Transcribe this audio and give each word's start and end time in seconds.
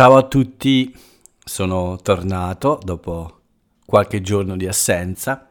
Ciao 0.00 0.16
a 0.16 0.26
tutti, 0.26 0.96
sono 1.44 1.98
tornato 2.02 2.80
dopo 2.82 3.40
qualche 3.84 4.22
giorno 4.22 4.56
di 4.56 4.66
assenza 4.66 5.50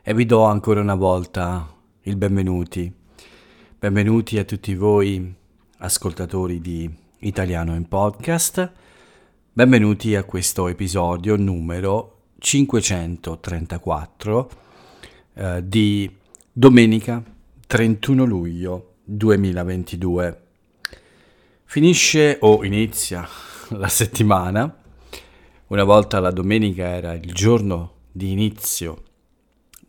e 0.00 0.14
vi 0.14 0.24
do 0.24 0.44
ancora 0.44 0.80
una 0.80 0.94
volta 0.94 1.70
il 2.04 2.16
benvenuti. 2.16 2.90
Benvenuti 3.78 4.38
a 4.38 4.44
tutti 4.44 4.74
voi 4.74 5.34
ascoltatori 5.76 6.62
di 6.62 6.90
Italiano 7.18 7.74
in 7.74 7.86
Podcast. 7.86 8.72
Benvenuti 9.52 10.14
a 10.14 10.24
questo 10.24 10.66
episodio 10.66 11.36
numero 11.36 12.20
534 12.38 14.50
eh, 15.34 15.68
di 15.68 16.10
domenica 16.50 17.22
31 17.66 18.24
luglio 18.24 18.94
2022. 19.04 20.44
Finisce 21.66 22.38
o 22.40 22.64
inizia 22.64 23.28
la 23.70 23.88
settimana. 23.88 24.74
Una 25.68 25.84
volta 25.84 26.18
la 26.20 26.30
domenica 26.30 26.88
era 26.88 27.12
il 27.12 27.32
giorno 27.32 27.94
di 28.10 28.32
inizio 28.32 29.02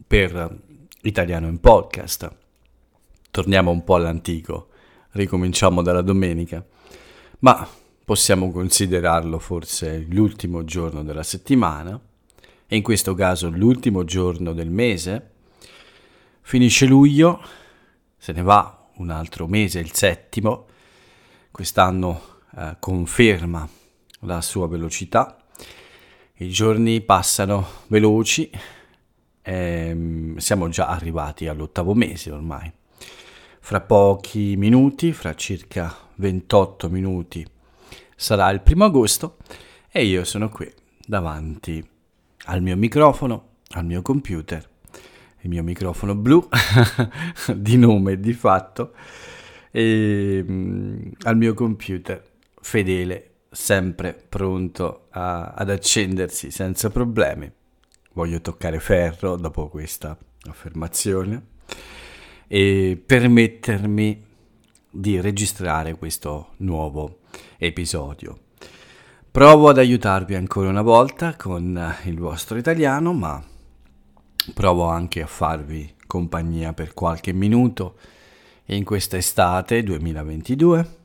per 0.06 0.60
Italiano 1.02 1.48
in 1.48 1.60
podcast. 1.60 2.30
Torniamo 3.32 3.72
un 3.72 3.84
po' 3.84 3.96
all'antico, 3.96 4.68
ricominciamo 5.12 5.82
dalla 5.82 6.02
domenica, 6.02 6.64
ma 7.40 7.68
possiamo 8.04 8.52
considerarlo 8.52 9.40
forse 9.40 10.06
l'ultimo 10.10 10.64
giorno 10.64 11.04
della 11.04 11.24
settimana 11.24 12.00
e 12.68 12.76
in 12.76 12.84
questo 12.84 13.14
caso 13.16 13.50
l'ultimo 13.50 14.04
giorno 14.04 14.54
del 14.54 14.70
mese. 14.70 15.30
Finisce 16.42 16.86
luglio, 16.86 17.42
se 18.18 18.34
ne 18.34 18.42
va 18.42 18.90
un 18.98 19.10
altro 19.10 19.48
mese, 19.48 19.80
il 19.80 19.94
settimo, 19.94 20.68
quest'anno 21.50 22.31
eh, 22.58 22.76
conferma 22.80 23.68
la 24.22 24.42
sua 24.42 24.68
velocità. 24.68 25.38
I 26.36 26.50
giorni 26.50 27.02
passano 27.02 27.66
veloci, 27.88 28.50
e 29.42 30.34
siamo 30.38 30.70
già 30.70 30.88
arrivati 30.88 31.48
all'ottavo 31.48 31.94
mese 31.94 32.32
ormai. 32.32 32.72
Fra 33.60 33.82
pochi 33.82 34.56
minuti, 34.58 35.14
fra 35.14 35.36
circa 35.36 35.96
28 36.16 36.90
minuti, 36.90 37.46
sarà 38.16 38.50
il 38.50 38.62
primo 38.62 38.86
agosto 38.86 39.38
e 39.90 40.06
io 40.06 40.24
sono 40.24 40.50
qui 40.50 40.72
davanti 41.06 41.88
al 42.46 42.62
mio 42.62 42.76
microfono, 42.76 43.50
al 43.72 43.86
mio 43.86 44.02
computer, 44.02 44.68
il 45.42 45.50
mio 45.50 45.64
microfono 45.64 46.16
blu 46.16 46.48
di 47.56 47.78
nome 47.78 48.20
di 48.20 48.34
fatto 48.34 48.94
e, 49.70 50.44
um, 50.48 51.12
al 51.24 51.38
mio 51.38 51.54
computer 51.54 52.31
fedele, 52.62 53.32
sempre 53.50 54.14
pronto 54.14 55.08
a, 55.10 55.54
ad 55.54 55.70
accendersi 55.70 56.52
senza 56.52 56.90
problemi. 56.90 57.52
Voglio 58.14 58.42
toccare 58.42 58.80
ferro 58.80 59.36
dopo 59.36 59.68
questa 59.68 60.18
affermazione 60.50 61.50
e 62.48 63.02
permettermi 63.04 64.26
di 64.90 65.22
registrare 65.22 65.96
questo 65.96 66.54
nuovo 66.58 67.20
episodio. 67.58 68.40
Provo 69.32 69.70
ad 69.70 69.78
aiutarvi 69.78 70.36
ancora 70.36 70.68
una 70.68 70.82
volta 70.82 71.38
con 71.38 71.96
il 72.04 72.20
vostro 72.20 72.58
italiano, 72.58 73.14
ma 73.14 73.42
provo 74.54 74.90
anche 74.90 75.22
a 75.22 75.28
farvi 75.28 75.96
compagnia 76.06 76.74
per 76.74 76.94
qualche 76.94 77.32
minuto 77.32 77.96
in 78.66 78.84
questa 78.84 79.16
estate 79.16 79.84
2022. 79.84 81.01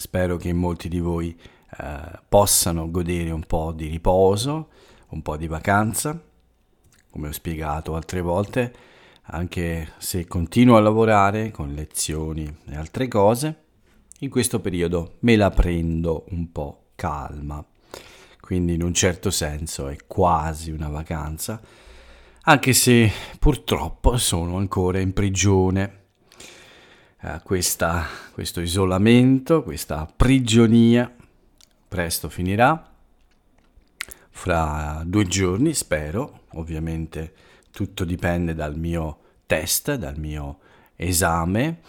Spero 0.00 0.38
che 0.38 0.54
molti 0.54 0.88
di 0.88 0.98
voi 0.98 1.38
eh, 1.78 2.20
possano 2.26 2.90
godere 2.90 3.32
un 3.32 3.44
po' 3.44 3.70
di 3.70 3.86
riposo, 3.86 4.70
un 5.08 5.20
po' 5.20 5.36
di 5.36 5.46
vacanza, 5.46 6.18
come 7.10 7.28
ho 7.28 7.32
spiegato 7.32 7.94
altre 7.94 8.22
volte, 8.22 8.74
anche 9.24 9.92
se 9.98 10.26
continuo 10.26 10.78
a 10.78 10.80
lavorare 10.80 11.50
con 11.50 11.74
lezioni 11.74 12.50
e 12.70 12.76
altre 12.76 13.08
cose, 13.08 13.64
in 14.20 14.30
questo 14.30 14.58
periodo 14.60 15.16
me 15.18 15.36
la 15.36 15.50
prendo 15.50 16.24
un 16.30 16.50
po' 16.50 16.92
calma. 16.94 17.62
Quindi 18.40 18.72
in 18.72 18.82
un 18.82 18.94
certo 18.94 19.30
senso 19.30 19.88
è 19.88 19.98
quasi 20.06 20.70
una 20.70 20.88
vacanza, 20.88 21.60
anche 22.44 22.72
se 22.72 23.12
purtroppo 23.38 24.16
sono 24.16 24.56
ancora 24.56 24.98
in 24.98 25.12
prigione 25.12 25.99
eh, 27.22 27.40
questa, 27.42 28.06
questo 28.32 28.60
isolamento, 28.60 29.62
questa 29.62 30.10
prigionia 30.14 31.12
presto 31.88 32.28
finirà. 32.28 32.88
Fra 34.32 35.02
due 35.04 35.26
giorni, 35.26 35.74
spero, 35.74 36.42
ovviamente 36.52 37.34
tutto 37.72 38.04
dipende 38.04 38.54
dal 38.54 38.78
mio 38.78 39.18
test, 39.46 39.94
dal 39.94 40.18
mio 40.18 40.60
esame. 40.96 41.80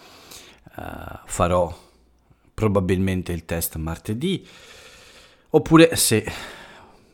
Uh, 0.74 1.18
farò 1.26 1.90
probabilmente 2.54 3.32
il 3.32 3.44
test 3.44 3.76
martedì, 3.76 4.46
oppure 5.50 5.94
se, 5.96 6.24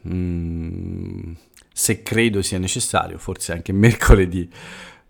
mm, 0.09 1.33
se 1.73 2.03
credo 2.03 2.41
sia 2.43 2.59
necessario, 2.59 3.19
forse 3.19 3.53
anche 3.53 3.73
mercoledì. 3.73 4.49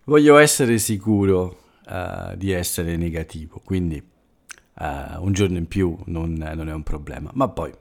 Voglio 0.03 0.37
essere 0.37 0.77
sicuro 0.79 1.68
uh, 1.89 2.35
di 2.35 2.51
essere 2.51 2.95
negativo, 2.95 3.61
quindi 3.63 3.97
uh, 3.97 5.23
un 5.23 5.33
giorno 5.33 5.57
in 5.57 5.67
più 5.67 5.97
non, 6.05 6.33
non 6.33 6.69
è 6.69 6.73
un 6.73 6.83
problema. 6.83 7.31
Ma 7.33 7.49
poi 7.49 7.73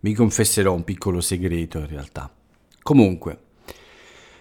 vi 0.00 0.14
confesserò 0.14 0.72
un 0.74 0.84
piccolo 0.84 1.20
segreto 1.20 1.78
in 1.78 1.86
realtà. 1.86 2.32
Comunque, 2.82 3.38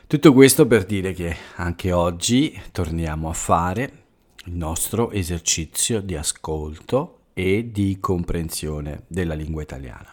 tutto 0.08 0.34
questo 0.34 0.66
per 0.66 0.86
dire 0.86 1.14
che 1.14 1.36
anche 1.56 1.92
oggi 1.92 2.60
torniamo 2.72 3.30
a 3.30 3.34
fare 3.34 4.04
il 4.46 4.54
nostro 4.54 5.12
esercizio 5.12 6.02
di 6.02 6.16
ascolto 6.16 7.20
e 7.34 7.72
di 7.72 7.98
comprensione 8.00 9.04
della 9.08 9.34
lingua 9.34 9.62
italiana. 9.62 10.10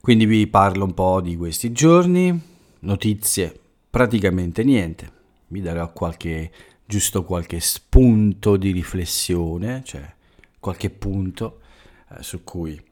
Quindi 0.00 0.26
vi 0.26 0.46
parlo 0.46 0.84
un 0.84 0.94
po' 0.94 1.20
di 1.20 1.36
questi 1.36 1.72
giorni, 1.72 2.40
notizie 2.80 3.58
praticamente 3.90 4.62
niente, 4.64 5.10
vi 5.48 5.60
darò 5.60 5.92
qualche 5.92 6.50
giusto 6.88 7.22
qualche 7.22 7.60
spunto 7.60 8.56
di 8.56 8.70
riflessione, 8.70 9.82
cioè 9.84 10.10
qualche 10.58 10.88
punto 10.88 11.60
eh, 12.08 12.22
su 12.22 12.42
cui 12.44 12.82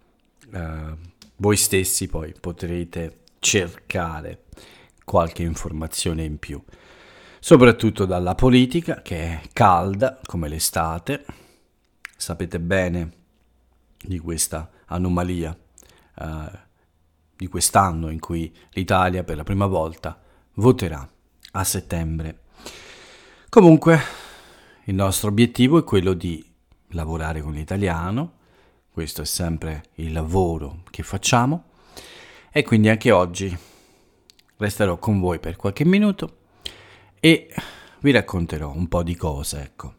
eh, 0.52 0.96
voi 1.36 1.56
stessi 1.56 2.06
poi 2.06 2.34
potrete 2.38 3.20
cercare 3.38 4.44
qualche 5.02 5.44
informazione 5.44 6.24
in 6.24 6.38
più, 6.38 6.62
soprattutto 7.40 8.04
dalla 8.04 8.34
politica 8.34 9.00
che 9.00 9.18
è 9.18 9.40
calda 9.54 10.20
come 10.26 10.48
l'estate, 10.48 11.24
sapete 12.18 12.60
bene 12.60 13.12
di 13.96 14.18
questa 14.18 14.70
anomalia 14.88 15.56
eh, 16.18 16.64
di 17.34 17.46
quest'anno 17.46 18.10
in 18.10 18.20
cui 18.20 18.54
l'Italia 18.72 19.24
per 19.24 19.36
la 19.36 19.42
prima 19.42 19.66
volta 19.66 20.20
voterà 20.54 21.08
a 21.52 21.64
settembre 21.64 22.40
Comunque, 23.48 24.00
il 24.84 24.94
nostro 24.94 25.28
obiettivo 25.28 25.78
è 25.78 25.84
quello 25.84 26.12
di 26.12 26.44
lavorare 26.88 27.40
con 27.40 27.52
l'italiano, 27.52 28.32
questo 28.90 29.22
è 29.22 29.24
sempre 29.24 29.84
il 29.94 30.12
lavoro 30.12 30.82
che 30.90 31.02
facciamo. 31.02 31.64
E 32.50 32.62
quindi 32.64 32.88
anche 32.88 33.10
oggi 33.12 33.56
resterò 34.56 34.98
con 34.98 35.20
voi 35.20 35.38
per 35.38 35.56
qualche 35.56 35.84
minuto 35.84 36.38
e 37.20 37.54
vi 38.00 38.10
racconterò 38.10 38.72
un 38.72 38.88
po' 38.88 39.02
di 39.02 39.14
cose, 39.14 39.62
ecco, 39.62 39.94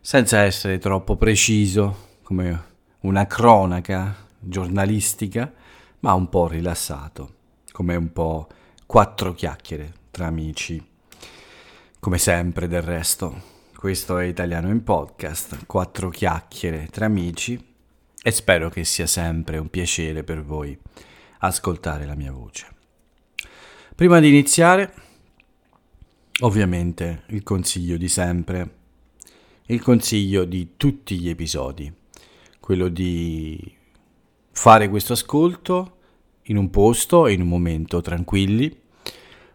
senza 0.00 0.40
essere 0.40 0.78
troppo 0.78 1.16
preciso 1.16 2.18
come 2.22 2.64
una 3.00 3.26
cronaca 3.26 4.14
giornalistica, 4.38 5.52
ma 6.00 6.12
un 6.12 6.28
po' 6.28 6.48
rilassato, 6.48 7.34
come 7.70 7.94
un 7.96 8.12
po' 8.12 8.48
quattro 8.84 9.32
chiacchiere 9.32 9.92
tra 10.10 10.26
amici 10.26 10.92
come 12.04 12.18
sempre 12.18 12.68
del 12.68 12.82
resto, 12.82 13.34
questo 13.74 14.18
è 14.18 14.26
Italiano 14.26 14.68
in 14.68 14.84
Podcast, 14.84 15.64
quattro 15.64 16.10
chiacchiere 16.10 16.86
tra 16.90 17.06
amici 17.06 17.58
e 18.22 18.30
spero 18.30 18.68
che 18.68 18.84
sia 18.84 19.06
sempre 19.06 19.56
un 19.56 19.70
piacere 19.70 20.22
per 20.22 20.42
voi 20.42 20.78
ascoltare 21.38 22.04
la 22.04 22.14
mia 22.14 22.30
voce. 22.30 22.66
Prima 23.94 24.20
di 24.20 24.28
iniziare, 24.28 24.92
ovviamente 26.40 27.22
il 27.28 27.42
consiglio 27.42 27.96
di 27.96 28.10
sempre, 28.10 28.74
il 29.68 29.80
consiglio 29.80 30.44
di 30.44 30.76
tutti 30.76 31.18
gli 31.18 31.30
episodi, 31.30 31.90
quello 32.60 32.88
di 32.88 33.58
fare 34.50 34.90
questo 34.90 35.14
ascolto 35.14 35.96
in 36.42 36.58
un 36.58 36.68
posto 36.68 37.28
in 37.28 37.40
un 37.40 37.48
momento 37.48 38.02
tranquilli 38.02 38.82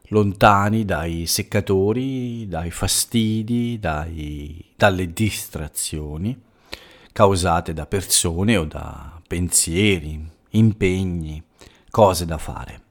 lontani 0.09 0.85
dai 0.85 1.25
seccatori, 1.25 2.47
dai 2.47 2.71
fastidi, 2.71 3.77
dai, 3.79 4.73
dalle 4.75 5.11
distrazioni, 5.11 6.39
causate 7.11 7.73
da 7.73 7.85
persone 7.85 8.57
o 8.57 8.65
da 8.65 9.21
pensieri, 9.27 10.27
impegni, 10.51 11.43
cose 11.89 12.25
da 12.25 12.37
fare. 12.37 12.81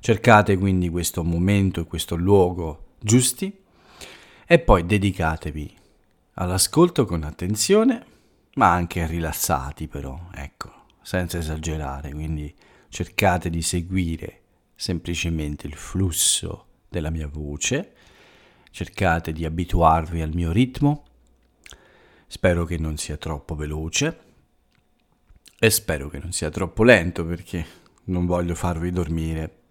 Cercate 0.00 0.56
quindi 0.56 0.88
questo 0.88 1.24
momento 1.24 1.80
e 1.80 1.84
questo 1.84 2.14
luogo 2.14 2.86
giusti 2.98 3.52
e 4.46 4.58
poi 4.58 4.86
dedicatevi 4.86 5.76
all'ascolto 6.34 7.04
con 7.04 7.24
attenzione, 7.24 8.06
ma 8.54 8.72
anche 8.72 9.06
rilassati 9.06 9.86
però, 9.88 10.18
ecco, 10.32 10.72
senza 11.02 11.38
esagerare, 11.38 12.12
quindi 12.12 12.52
cercate 12.88 13.50
di 13.50 13.60
seguire 13.62 14.42
semplicemente 14.80 15.66
il 15.66 15.74
flusso 15.74 16.66
della 16.88 17.10
mia 17.10 17.26
voce, 17.26 17.94
cercate 18.70 19.32
di 19.32 19.44
abituarvi 19.44 20.22
al 20.22 20.32
mio 20.32 20.52
ritmo, 20.52 21.04
spero 22.28 22.64
che 22.64 22.78
non 22.78 22.96
sia 22.96 23.16
troppo 23.16 23.56
veloce. 23.56 24.26
E 25.58 25.70
spero 25.70 26.08
che 26.08 26.20
non 26.20 26.30
sia 26.30 26.48
troppo 26.50 26.84
lento 26.84 27.26
perché 27.26 27.66
non 28.04 28.24
voglio 28.24 28.54
farvi 28.54 28.92
dormire. 28.92 29.62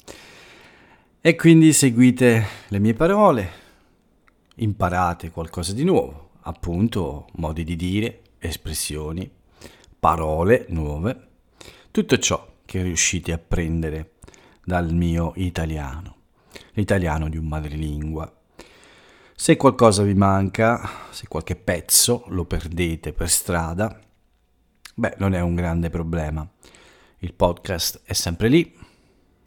E 1.21 1.35
quindi 1.37 1.71
seguite 1.71 2.45
le 2.67 2.79
mie 2.79 2.93
parole, 2.93 3.51
imparate 4.55 5.31
qualcosa 5.31 5.71
di 5.71 5.85
nuovo, 5.85 6.31
appunto 6.41 7.27
modi 7.35 7.63
di 7.63 7.77
dire, 7.77 8.23
espressioni, 8.39 9.31
parole 9.97 10.65
nuove, 10.67 11.27
tutto 11.91 12.17
ciò 12.19 12.55
che 12.65 12.81
riuscite 12.81 13.31
a 13.31 13.37
prendere 13.37 14.15
dal 14.67 14.93
mio 14.93 15.31
italiano, 15.37 16.15
l'italiano 16.73 17.29
di 17.29 17.37
un 17.37 17.45
madrelingua. 17.45 18.29
Se 19.33 19.55
qualcosa 19.55 20.03
vi 20.03 20.13
manca, 20.13 20.89
se 21.09 21.29
qualche 21.29 21.55
pezzo 21.55 22.25
lo 22.27 22.43
perdete 22.43 23.13
per 23.13 23.29
strada, 23.29 23.97
beh, 24.93 25.15
non 25.19 25.33
è 25.33 25.39
un 25.39 25.55
grande 25.55 25.89
problema. 25.89 26.45
Il 27.19 27.33
podcast 27.33 28.01
è 28.03 28.11
sempre 28.11 28.49
lì, 28.49 28.77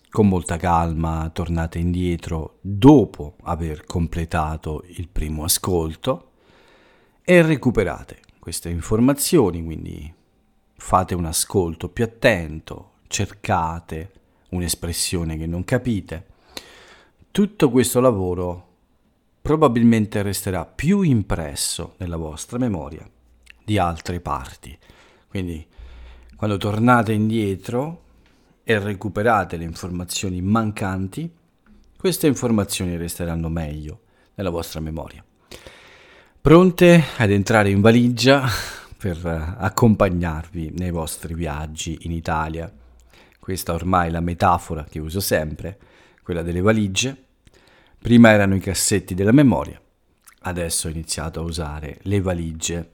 con 0.09 0.27
molta 0.27 0.57
calma 0.57 1.29
tornate 1.29 1.79
indietro 1.79 2.57
dopo 2.63 3.37
aver 3.43 3.85
completato 3.85 4.83
il 4.87 5.07
primo 5.07 5.45
ascolto 5.45 6.31
e 7.23 7.43
recuperate 7.43 8.21
queste 8.39 8.71
informazioni, 8.71 9.63
quindi 9.63 10.15
fate 10.77 11.15
un 11.15 11.27
ascolto 11.27 11.91
più 11.91 12.05
attento, 12.05 12.93
cercate 13.07 14.13
un'espressione 14.51 15.37
che 15.37 15.47
non 15.47 15.65
capite. 15.65 16.27
Tutto 17.31 17.71
questo 17.71 18.01
lavoro 18.01 18.67
probabilmente 19.41 20.23
resterà 20.23 20.67
più 20.67 21.03
impresso 21.03 21.95
nella 21.99 22.17
vostra 22.17 22.59
memoria 22.59 23.09
di 23.65 23.79
altre 23.79 24.21
parti. 24.21 24.77
Quindi 25.29 25.67
quando 26.37 26.57
tornate 26.57 27.13
indietro 27.13 28.03
e 28.65 28.79
recuperate 28.79 29.57
le 29.57 29.65
informazioni 29.65 30.41
mancanti, 30.41 31.31
queste 31.99 32.27
informazioni 32.27 32.97
resteranno 32.97 33.49
meglio 33.49 34.01
nella 34.35 34.51
vostra 34.51 34.81
memoria. 34.81 35.25
Pronte 36.41 37.05
ad 37.19 37.31
entrare 37.31 37.71
in 37.71 37.81
valigia 37.81 38.49
per 38.97 39.25
accompagnarvi 39.59 40.73
nei 40.77 40.91
vostri 40.91 41.35
viaggi 41.35 41.99
in 42.03 42.13
Italia 42.13 42.73
questa 43.51 43.73
ormai 43.73 44.13
la 44.13 44.21
metafora 44.21 44.85
che 44.85 45.01
uso 45.01 45.19
sempre, 45.19 45.77
quella 46.23 46.43
delle 46.43 46.61
valigie. 46.61 47.25
Prima 47.99 48.31
erano 48.31 48.55
i 48.55 48.61
cassetti 48.61 49.13
della 49.13 49.33
memoria, 49.33 49.81
adesso 50.43 50.87
ho 50.87 50.91
iniziato 50.91 51.41
a 51.41 51.43
usare 51.43 51.99
le 52.03 52.21
valigie 52.21 52.91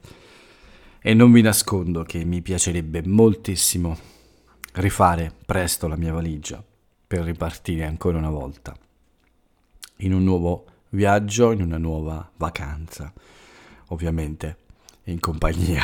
e 0.99 1.13
non 1.13 1.31
vi 1.31 1.43
nascondo 1.43 2.05
che 2.05 2.25
mi 2.25 2.41
piacerebbe 2.41 3.03
moltissimo 3.05 3.99
rifare 4.73 5.31
presto 5.45 5.89
la 5.89 5.97
mia 5.97 6.15
valigia 6.15 6.65
per 7.07 7.21
ripartire 7.21 7.85
ancora 7.85 8.17
una 8.17 8.31
volta 8.31 8.75
in 9.97 10.15
un 10.15 10.25
nuovo 10.25 10.65
viaggio, 10.89 11.53
in 11.53 11.61
una 11.61 11.77
nuova 11.77 12.31
vacanza, 12.39 13.13
ovviamente 13.89 14.57
in 15.05 15.21
compagnia. 15.21 15.83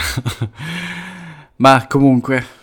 Ma 1.56 1.86
comunque 1.86 2.60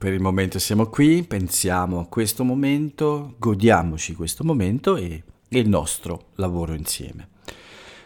per 0.00 0.14
il 0.14 0.20
momento 0.20 0.58
siamo 0.58 0.86
qui, 0.86 1.24
pensiamo 1.24 2.00
a 2.00 2.06
questo 2.06 2.42
momento, 2.42 3.34
godiamoci 3.36 4.14
questo 4.14 4.44
momento 4.44 4.96
e, 4.96 5.22
e 5.46 5.58
il 5.58 5.68
nostro 5.68 6.28
lavoro 6.36 6.72
insieme. 6.72 7.28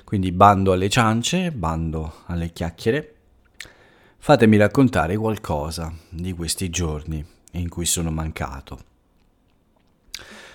Quindi 0.02 0.32
bando 0.32 0.72
alle 0.72 0.88
ciance, 0.88 1.52
bando 1.52 2.22
alle 2.26 2.50
chiacchiere. 2.50 3.14
Fatemi 4.18 4.56
raccontare 4.56 5.16
qualcosa 5.16 5.94
di 6.08 6.32
questi 6.32 6.68
giorni 6.68 7.24
in 7.52 7.68
cui 7.68 7.86
sono 7.86 8.10
mancato. 8.10 8.80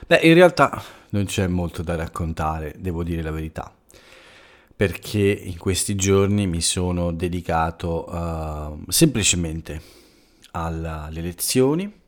Beh, 0.07 0.19
in 0.23 0.33
realtà 0.33 0.83
non 1.11 1.23
c'è 1.23 1.47
molto 1.47 1.83
da 1.83 1.95
raccontare, 1.95 2.75
devo 2.77 3.01
dire 3.01 3.21
la 3.21 3.31
verità, 3.31 3.73
perché 4.75 5.21
in 5.21 5.57
questi 5.57 5.95
giorni 5.95 6.47
mi 6.47 6.59
sono 6.59 7.13
dedicato 7.13 8.13
uh, 8.13 8.91
semplicemente 8.91 9.98
alle 10.51 11.21
lezioni 11.21 12.01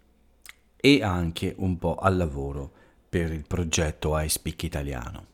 e 0.75 1.03
anche 1.03 1.53
un 1.57 1.77
po' 1.77 1.95
al 1.95 2.17
lavoro 2.17 2.71
per 3.07 3.31
il 3.31 3.45
progetto 3.45 4.17
iSpeak 4.17 4.63
Italiano. 4.63 5.25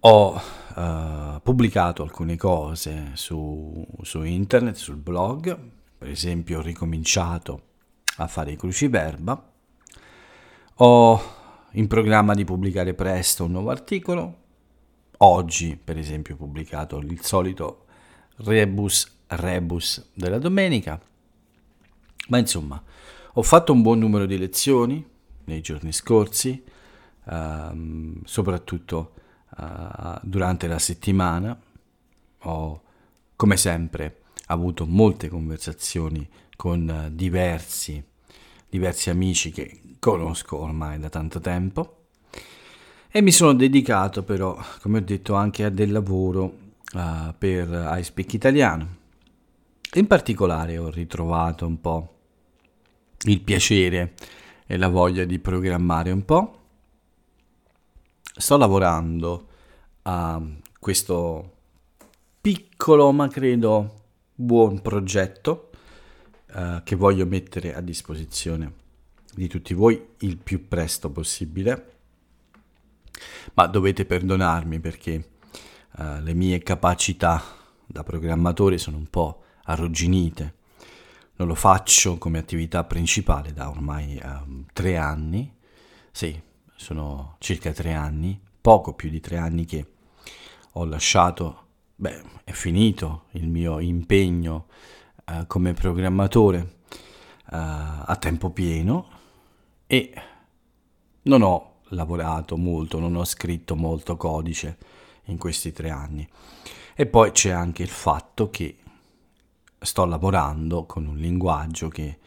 Ho 0.00 0.34
uh, 0.34 1.40
pubblicato 1.42 2.02
alcune 2.02 2.36
cose 2.36 3.10
su, 3.14 3.86
su 4.02 4.22
internet, 4.22 4.74
sul 4.74 4.96
blog, 4.96 5.56
per 5.98 6.08
esempio 6.08 6.58
ho 6.58 6.62
ricominciato 6.62 7.62
a 8.16 8.26
fare 8.26 8.52
i 8.52 8.56
cruciverba, 8.56 9.52
ho 10.74 11.22
in 11.72 11.86
programma 11.86 12.34
di 12.34 12.44
pubblicare 12.44 12.94
presto 12.94 13.44
un 13.44 13.52
nuovo 13.52 13.70
articolo, 13.70 14.36
oggi 15.18 15.76
per 15.76 15.98
esempio 15.98 16.34
ho 16.34 16.38
pubblicato 16.38 16.98
il 16.98 17.22
solito 17.22 17.84
rebus 18.38 19.20
rebus 19.36 20.10
della 20.14 20.38
domenica, 20.38 21.00
ma 22.28 22.38
insomma, 22.38 22.82
ho 23.34 23.42
fatto 23.42 23.72
un 23.72 23.82
buon 23.82 23.98
numero 23.98 24.26
di 24.26 24.38
lezioni 24.38 25.04
nei 25.44 25.60
giorni 25.60 25.92
scorsi, 25.92 26.62
ehm, 27.24 28.22
soprattutto 28.24 29.14
eh, 29.58 30.18
durante 30.22 30.66
la 30.66 30.78
settimana. 30.78 31.58
Ho, 32.44 32.82
come 33.36 33.56
sempre, 33.56 34.22
avuto 34.46 34.86
molte 34.86 35.28
conversazioni 35.28 36.28
con 36.56 37.10
diversi, 37.12 38.02
diversi 38.68 39.10
amici 39.10 39.50
che 39.50 39.80
conosco 39.98 40.58
ormai 40.58 40.98
da 40.98 41.08
tanto 41.08 41.40
tempo 41.40 42.02
e 43.14 43.20
mi 43.20 43.30
sono 43.30 43.52
dedicato 43.52 44.22
però, 44.22 44.58
come 44.80 44.98
ho 44.98 45.02
detto, 45.02 45.34
anche 45.34 45.64
a 45.64 45.68
del 45.68 45.92
lavoro 45.92 46.56
uh, 46.94 47.34
per 47.36 47.96
iSpeak 47.98 48.32
Italiano. 48.32 48.96
In 49.94 50.06
particolare 50.06 50.78
ho 50.78 50.88
ritrovato 50.88 51.66
un 51.66 51.78
po' 51.78 52.11
il 53.24 53.40
piacere 53.40 54.14
e 54.66 54.76
la 54.76 54.88
voglia 54.88 55.24
di 55.24 55.38
programmare 55.38 56.10
un 56.10 56.24
po'. 56.24 56.60
Sto 58.22 58.56
lavorando 58.56 59.48
a 60.02 60.42
questo 60.78 61.56
piccolo 62.40 63.12
ma 63.12 63.28
credo 63.28 64.00
buon 64.34 64.80
progetto 64.80 65.70
eh, 66.54 66.80
che 66.84 66.96
voglio 66.96 67.26
mettere 67.26 67.74
a 67.74 67.80
disposizione 67.80 68.80
di 69.34 69.46
tutti 69.48 69.74
voi 69.74 70.08
il 70.18 70.36
più 70.38 70.66
presto 70.68 71.10
possibile. 71.10 71.90
Ma 73.54 73.66
dovete 73.66 74.04
perdonarmi 74.04 74.80
perché 74.80 75.12
eh, 75.98 76.20
le 76.20 76.34
mie 76.34 76.58
capacità 76.60 77.42
da 77.86 78.02
programmatore 78.02 78.78
sono 78.78 78.96
un 78.96 79.06
po' 79.06 79.42
arrugginite 79.64 80.60
lo 81.44 81.54
faccio 81.54 82.18
come 82.18 82.38
attività 82.38 82.84
principale 82.84 83.52
da 83.52 83.68
ormai 83.68 84.20
um, 84.22 84.64
tre 84.72 84.96
anni, 84.96 85.54
sì, 86.10 86.40
sono 86.74 87.36
circa 87.38 87.72
tre 87.72 87.92
anni, 87.92 88.40
poco 88.60 88.94
più 88.94 89.08
di 89.08 89.20
tre 89.20 89.36
anni 89.36 89.64
che 89.64 89.86
ho 90.72 90.84
lasciato, 90.84 91.66
beh, 91.96 92.22
è 92.44 92.52
finito 92.52 93.24
il 93.32 93.48
mio 93.48 93.78
impegno 93.78 94.66
uh, 95.26 95.46
come 95.46 95.74
programmatore 95.74 96.58
uh, 96.58 97.46
a 97.50 98.16
tempo 98.18 98.50
pieno 98.50 99.08
e 99.86 100.12
non 101.22 101.42
ho 101.42 101.80
lavorato 101.88 102.56
molto, 102.56 102.98
non 102.98 103.14
ho 103.16 103.24
scritto 103.24 103.76
molto 103.76 104.16
codice 104.16 104.78
in 105.26 105.38
questi 105.38 105.72
tre 105.72 105.90
anni. 105.90 106.28
E 106.94 107.06
poi 107.06 107.30
c'è 107.30 107.50
anche 107.50 107.82
il 107.82 107.88
fatto 107.88 108.50
che 108.50 108.78
sto 109.82 110.04
lavorando 110.04 110.84
con 110.86 111.06
un 111.06 111.16
linguaggio 111.16 111.88
che 111.88 112.18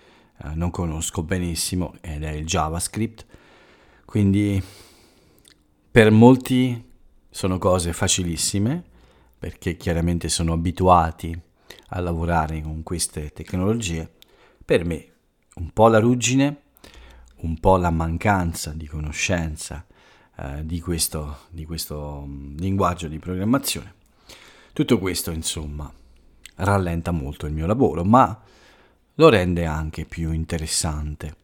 eh, 0.44 0.50
non 0.54 0.72
conosco 0.72 1.24
benissimo 1.24 1.96
ed 2.02 2.24
è 2.24 2.32
il 2.32 2.46
JavaScript, 2.46 3.26
quindi 4.06 4.62
per 5.92 6.12
molti 6.12 6.92
sono 7.30 7.58
cose 7.58 7.94
facilissime 7.94 8.84
perché 9.38 9.78
chiaramente 9.78 10.30
sono 10.30 10.54
abituati 10.54 11.38
a 11.90 12.00
lavorare 12.00 12.62
con 12.62 12.84
queste 12.84 13.32
tecnologie, 13.32 14.12
per 14.64 14.86
me 14.86 15.14
un 15.56 15.72
po' 15.72 15.88
la 15.88 16.00
ruggine, 16.00 16.62
un 17.38 17.60
po' 17.60 17.78
la 17.78 17.92
mancanza 17.92 18.72
di 18.72 18.88
conoscenza 18.88 19.86
eh, 20.38 20.66
di, 20.66 20.80
questo, 20.80 21.40
di 21.50 21.66
questo 21.66 22.26
mm, 22.26 22.58
linguaggio 22.58 23.08
di 23.08 23.20
programmazione. 23.20 23.94
Tutto 24.74 25.00
questo, 25.00 25.32
insomma, 25.32 25.92
rallenta 26.56 27.12
molto 27.12 27.46
il 27.46 27.54
mio 27.54 27.66
lavoro, 27.66 28.04
ma 28.04 28.40
lo 29.16 29.30
rende 29.30 29.66
anche 29.66 30.06
più 30.06 30.32
interessante, 30.32 31.36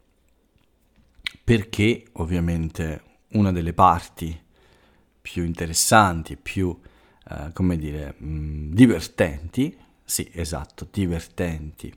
perché 1.44 2.06
ovviamente 2.14 3.04
una 3.34 3.52
delle 3.52 3.74
parti 3.74 4.40
più 5.22 5.44
interessanti, 5.44 6.36
più, 6.36 6.78
eh, 7.30 7.52
come 7.54 7.78
dire, 7.78 8.16
mh, 8.18 8.28
mm, 8.28 8.74
divertenti, 8.74 9.78
sì, 10.04 10.30
esatto, 10.34 10.88
divertenti 10.92 11.94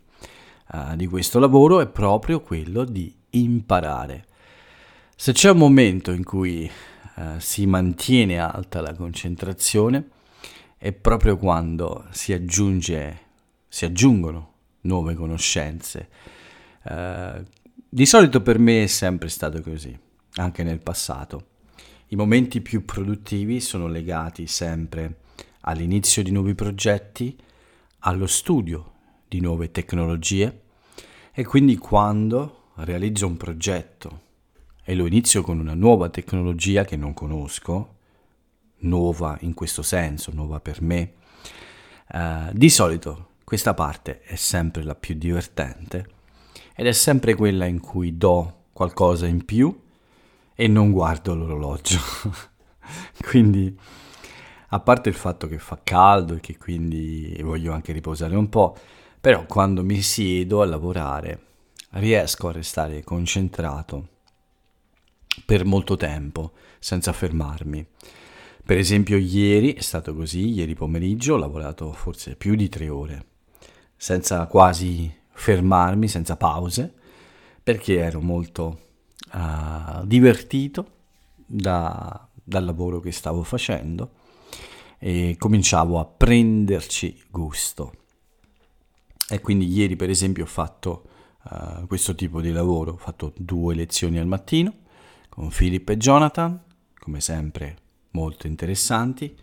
uh, 0.72 0.96
di 0.96 1.06
questo 1.06 1.38
lavoro 1.38 1.80
è 1.80 1.88
proprio 1.88 2.40
quello 2.40 2.84
di 2.84 3.12
imparare. 3.30 4.26
Se 5.16 5.32
c'è 5.32 5.50
un 5.50 5.58
momento 5.58 6.12
in 6.12 6.24
cui 6.24 6.70
uh, 7.16 7.22
si 7.38 7.66
mantiene 7.66 8.38
alta 8.38 8.80
la 8.80 8.94
concentrazione, 8.94 10.08
è 10.84 10.92
proprio 10.92 11.38
quando 11.38 12.04
si, 12.10 12.34
aggiunge, 12.34 13.18
si 13.68 13.86
aggiungono 13.86 14.52
nuove 14.82 15.14
conoscenze. 15.14 16.10
Uh, 16.82 17.42
di 17.88 18.04
solito 18.04 18.42
per 18.42 18.58
me 18.58 18.82
è 18.82 18.86
sempre 18.86 19.30
stato 19.30 19.62
così, 19.62 19.98
anche 20.34 20.62
nel 20.62 20.80
passato. 20.80 21.46
I 22.08 22.16
momenti 22.16 22.60
più 22.60 22.84
produttivi 22.84 23.60
sono 23.60 23.86
legati 23.86 24.46
sempre 24.46 25.20
all'inizio 25.60 26.22
di 26.22 26.30
nuovi 26.30 26.54
progetti, 26.54 27.34
allo 28.00 28.26
studio 28.26 28.92
di 29.26 29.40
nuove 29.40 29.70
tecnologie 29.70 30.64
e 31.32 31.46
quindi 31.46 31.78
quando 31.78 32.72
realizzo 32.74 33.26
un 33.26 33.38
progetto 33.38 34.20
e 34.84 34.94
lo 34.94 35.06
inizio 35.06 35.40
con 35.40 35.60
una 35.60 35.72
nuova 35.72 36.10
tecnologia 36.10 36.84
che 36.84 36.96
non 36.96 37.14
conosco, 37.14 37.93
nuova 38.84 39.36
in 39.40 39.54
questo 39.54 39.82
senso, 39.82 40.30
nuova 40.32 40.60
per 40.60 40.80
me, 40.80 41.12
eh, 42.12 42.50
di 42.52 42.70
solito 42.70 43.30
questa 43.44 43.74
parte 43.74 44.20
è 44.22 44.36
sempre 44.36 44.82
la 44.82 44.94
più 44.94 45.14
divertente 45.14 46.08
ed 46.74 46.86
è 46.86 46.92
sempre 46.92 47.34
quella 47.34 47.66
in 47.66 47.80
cui 47.80 48.16
do 48.16 48.64
qualcosa 48.72 49.26
in 49.26 49.44
più 49.44 49.82
e 50.54 50.68
non 50.68 50.90
guardo 50.90 51.34
l'orologio. 51.34 51.98
quindi 53.26 53.76
a 54.68 54.80
parte 54.80 55.08
il 55.08 55.14
fatto 55.14 55.46
che 55.46 55.58
fa 55.58 55.78
caldo 55.82 56.34
e 56.34 56.40
che 56.40 56.56
quindi 56.56 57.38
voglio 57.42 57.72
anche 57.72 57.92
riposare 57.92 58.34
un 58.34 58.48
po', 58.48 58.76
però 59.20 59.46
quando 59.46 59.84
mi 59.84 60.02
siedo 60.02 60.62
a 60.62 60.66
lavorare 60.66 61.40
riesco 61.90 62.48
a 62.48 62.52
restare 62.52 63.04
concentrato 63.04 64.08
per 65.46 65.64
molto 65.64 65.96
tempo 65.96 66.52
senza 66.78 67.12
fermarmi. 67.12 67.86
Per 68.66 68.78
esempio 68.78 69.18
ieri 69.18 69.74
è 69.74 69.82
stato 69.82 70.14
così, 70.14 70.48
ieri 70.48 70.74
pomeriggio 70.74 71.34
ho 71.34 71.36
lavorato 71.36 71.92
forse 71.92 72.34
più 72.34 72.54
di 72.54 72.70
tre 72.70 72.88
ore, 72.88 73.26
senza 73.94 74.46
quasi 74.46 75.14
fermarmi, 75.32 76.08
senza 76.08 76.38
pause, 76.38 76.90
perché 77.62 77.98
ero 77.98 78.22
molto 78.22 78.80
uh, 79.34 80.06
divertito 80.06 80.92
da, 81.44 82.26
dal 82.42 82.64
lavoro 82.64 83.00
che 83.00 83.12
stavo 83.12 83.42
facendo 83.42 84.12
e 84.98 85.36
cominciavo 85.38 86.00
a 86.00 86.06
prenderci 86.06 87.22
gusto. 87.28 87.92
E 89.28 89.42
quindi 89.42 89.70
ieri 89.70 89.94
per 89.94 90.08
esempio 90.08 90.44
ho 90.44 90.46
fatto 90.46 91.08
uh, 91.50 91.86
questo 91.86 92.14
tipo 92.14 92.40
di 92.40 92.50
lavoro, 92.50 92.92
ho 92.92 92.96
fatto 92.96 93.34
due 93.36 93.74
lezioni 93.74 94.18
al 94.18 94.26
mattino 94.26 94.72
con 95.28 95.50
Philip 95.50 95.86
e 95.90 95.96
Jonathan, 95.98 96.58
come 96.98 97.20
sempre 97.20 97.82
molto 98.14 98.46
interessanti. 98.46 99.34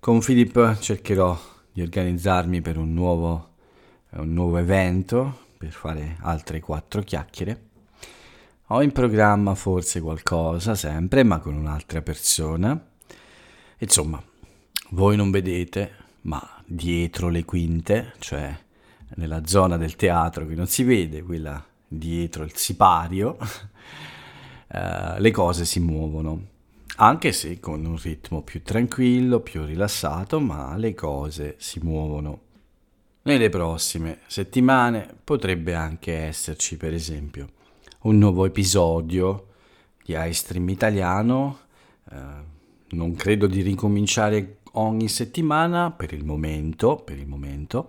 Con 0.00 0.20
Philip 0.20 0.78
cercherò 0.78 1.38
di 1.72 1.82
organizzarmi 1.82 2.60
per 2.60 2.78
un 2.78 2.94
nuovo, 2.94 3.54
un 4.10 4.32
nuovo 4.32 4.58
evento, 4.58 5.46
per 5.58 5.72
fare 5.72 6.16
altre 6.20 6.60
quattro 6.60 7.02
chiacchiere. 7.02 7.66
Ho 8.68 8.82
in 8.82 8.92
programma 8.92 9.54
forse 9.54 10.00
qualcosa 10.00 10.74
sempre, 10.74 11.24
ma 11.24 11.38
con 11.38 11.54
un'altra 11.54 12.02
persona. 12.02 12.80
Insomma, 13.78 14.22
voi 14.90 15.16
non 15.16 15.30
vedete, 15.30 15.92
ma 16.22 16.62
dietro 16.64 17.28
le 17.28 17.44
quinte, 17.44 18.12
cioè 18.18 18.56
nella 19.14 19.46
zona 19.46 19.76
del 19.76 19.96
teatro 19.96 20.46
che 20.46 20.54
non 20.54 20.66
si 20.66 20.82
vede, 20.84 21.22
quella 21.22 21.64
dietro 21.86 22.44
il 22.44 22.54
sipario, 22.54 23.38
eh, 24.68 25.18
le 25.18 25.30
cose 25.30 25.64
si 25.64 25.80
muovono. 25.80 26.56
Anche 27.00 27.30
se 27.30 27.60
con 27.60 27.84
un 27.84 27.96
ritmo 27.96 28.42
più 28.42 28.60
tranquillo, 28.64 29.38
più 29.38 29.64
rilassato, 29.64 30.40
ma 30.40 30.76
le 30.76 30.94
cose 30.94 31.54
si 31.58 31.78
muovono. 31.78 32.40
Nelle 33.22 33.50
prossime 33.50 34.18
settimane 34.26 35.08
potrebbe 35.22 35.74
anche 35.74 36.12
esserci, 36.12 36.76
per 36.76 36.92
esempio, 36.92 37.50
un 38.00 38.18
nuovo 38.18 38.46
episodio 38.46 39.46
di 40.04 40.16
iStream 40.18 40.68
italiano. 40.70 41.58
Eh, 42.10 42.16
non 42.88 43.14
credo 43.14 43.46
di 43.46 43.60
ricominciare 43.62 44.58
ogni 44.72 45.08
settimana 45.08 45.92
per 45.92 46.12
il 46.12 46.24
momento, 46.24 46.96
per 46.96 47.16
il 47.16 47.28
momento, 47.28 47.88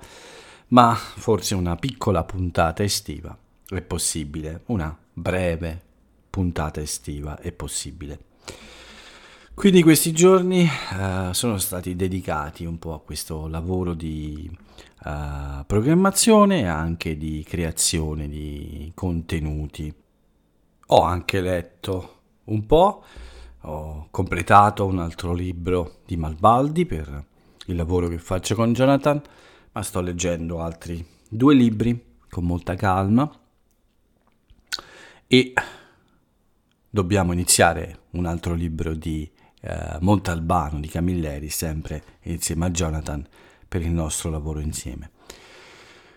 ma 0.68 0.94
forse 0.94 1.56
una 1.56 1.76
piccola 1.78 2.24
puntata 2.24 2.84
estiva 2.84 3.36
è 3.70 3.82
possibile, 3.82 4.62
una 4.68 4.96
breve 5.12 5.82
puntata 6.30 6.80
estiva 6.80 7.40
è 7.40 7.52
possibile. 7.52 8.28
Quindi 9.60 9.84
questi 9.84 10.14
giorni 10.14 10.66
uh, 10.66 11.34
sono 11.34 11.58
stati 11.58 11.94
dedicati 11.94 12.64
un 12.64 12.80
po' 12.80 12.94
a 12.94 13.02
questo 13.02 13.50
lavoro 13.50 13.94
di 13.94 14.50
uh, 15.04 15.66
programmazione 15.68 16.62
e 16.62 16.66
anche 16.66 17.18
di 17.18 17.44
creazione 17.46 18.30
di 18.30 18.90
contenuti. 18.96 19.94
Ho 20.88 21.02
anche 21.02 21.42
letto 21.42 22.20
un 22.46 22.66
po', 22.66 23.04
ho 23.64 24.08
completato 24.10 24.86
un 24.86 25.00
altro 25.00 25.34
libro 25.34 25.98
di 26.06 26.16
Malbaldi 26.16 26.86
per 26.86 27.26
il 27.66 27.76
lavoro 27.76 28.08
che 28.08 28.18
faccio 28.18 28.56
con 28.56 28.72
Jonathan, 28.72 29.22
ma 29.74 29.82
sto 29.82 30.00
leggendo 30.00 30.62
altri 30.62 31.06
due 31.28 31.54
libri 31.54 32.02
con 32.30 32.46
molta 32.46 32.76
calma 32.76 33.30
e 35.28 35.54
dobbiamo 36.90 37.34
iniziare 37.34 38.04
un 38.12 38.26
altro 38.26 38.54
libro 38.54 38.94
di 38.94 39.30
eh, 39.62 39.98
Montalbano 40.00 40.80
di 40.80 40.88
Camilleri, 40.88 41.50
sempre 41.50 42.04
insieme 42.24 42.66
a 42.66 42.70
Jonathan 42.70 43.26
per 43.68 43.82
il 43.82 43.92
nostro 43.92 44.30
lavoro 44.30 44.60
insieme. 44.60 45.12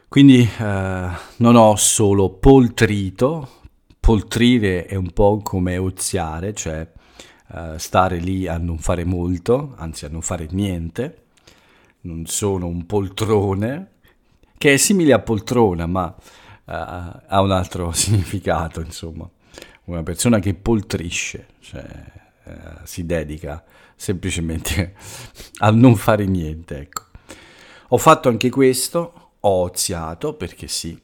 Quindi 0.09 0.41
eh, 0.43 1.09
non 1.37 1.57
ho 1.57 1.77
solo 1.77 2.31
poltrito, 2.31 3.61
poltrire 4.03 4.87
è 4.87 4.97
un 4.97 5.13
po' 5.13 5.39
come 5.43 5.77
oziare, 5.79 6.53
cioè 6.55 6.87
uh, 7.53 7.77
stare 7.77 8.19
lì 8.19 8.49
a 8.49 8.59
non 8.59 8.79
fare 8.79 9.05
molto, 9.05 9.75
anzi 9.77 10.05
a 10.07 10.09
non 10.09 10.23
fare 10.23 10.49
niente. 10.51 11.19
Non 12.03 12.27
sono 12.27 12.67
un 12.67 12.85
poltrone, 12.85 13.91
che 14.59 14.75
è 14.75 14.77
simile 14.77 15.13
a 15.13 15.21
poltrona, 15.21 15.87
ma 15.87 16.07
uh, 16.07 16.23
ha 16.65 17.41
un 17.41 17.53
altro 17.53 17.93
significato, 17.95 18.81
insomma. 18.81 19.29
Una 19.85 20.03
persona 20.03 20.41
che 20.41 20.55
poltrisce, 20.55 21.47
cioè 21.61 21.85
uh, 22.45 22.53
si 22.85 23.07
dedica 23.07 23.65
semplicemente 23.95 24.95
a 25.61 25.71
non 25.71 25.97
fare 25.97 26.27
niente, 26.27 26.79
ecco. 26.79 27.03
Ho 27.89 27.99
fatto 27.99 28.29
anche 28.29 28.49
questo, 28.51 29.33
ho 29.39 29.63
oziato, 29.63 30.35
perché 30.35 30.67
sì, 30.69 31.01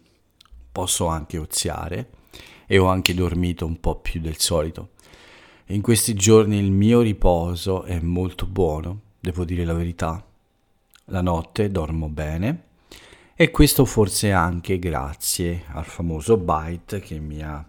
posso 0.71 1.07
anche 1.07 1.39
oziare, 1.39 2.11
e 2.67 2.79
ho 2.79 2.87
anche 2.87 3.15
dormito 3.15 3.67
un 3.67 3.81
po' 3.81 3.97
più 3.97 4.21
del 4.21 4.39
solito. 4.39 4.91
In 5.67 5.83
questi 5.83 6.15
giorni 6.15 6.59
il 6.59 6.71
mio 6.71 7.01
riposo 7.01 7.83
è 7.83 8.01
molto 8.01 8.47
buono, 8.47 9.01
devo 9.21 9.45
dire 9.45 9.65
la 9.65 9.75
verità. 9.75 10.25
La 11.11 11.21
notte 11.21 11.71
dormo 11.71 12.09
bene 12.09 12.65
e 13.35 13.51
questo 13.51 13.85
forse 13.85 14.33
anche 14.33 14.79
grazie 14.79 15.65
al 15.69 15.85
famoso 15.85 16.37
Byte 16.37 17.01
che 17.01 17.21
mi 17.21 17.41
ha 17.43 17.65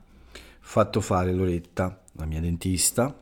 fatto 0.59 0.99
fare 0.99 1.31
l'oretta, 1.31 2.01
la 2.13 2.25
mia 2.25 2.41
dentista. 2.41 3.15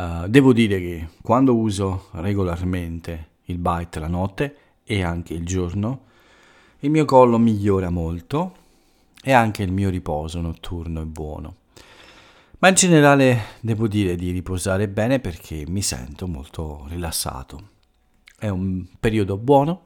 Uh, 0.00 0.28
devo 0.28 0.54
dire 0.54 0.78
che 0.78 1.08
quando 1.20 1.54
uso 1.54 2.06
regolarmente 2.12 3.26
il 3.44 3.58
Byte 3.58 4.00
la 4.00 4.06
notte 4.06 4.56
e 4.82 5.02
anche 5.02 5.34
il 5.34 5.44
giorno, 5.44 6.04
il 6.78 6.88
mio 6.88 7.04
collo 7.04 7.36
migliora 7.36 7.90
molto 7.90 8.54
e 9.22 9.32
anche 9.32 9.62
il 9.62 9.70
mio 9.70 9.90
riposo 9.90 10.40
notturno 10.40 11.02
è 11.02 11.04
buono. 11.04 11.56
Ma 12.60 12.68
in 12.68 12.74
generale 12.76 13.42
devo 13.60 13.88
dire 13.88 14.16
di 14.16 14.30
riposare 14.30 14.88
bene 14.88 15.20
perché 15.20 15.64
mi 15.68 15.82
sento 15.82 16.26
molto 16.26 16.86
rilassato. 16.88 17.68
È 18.38 18.48
un 18.48 18.86
periodo 18.98 19.36
buono 19.36 19.82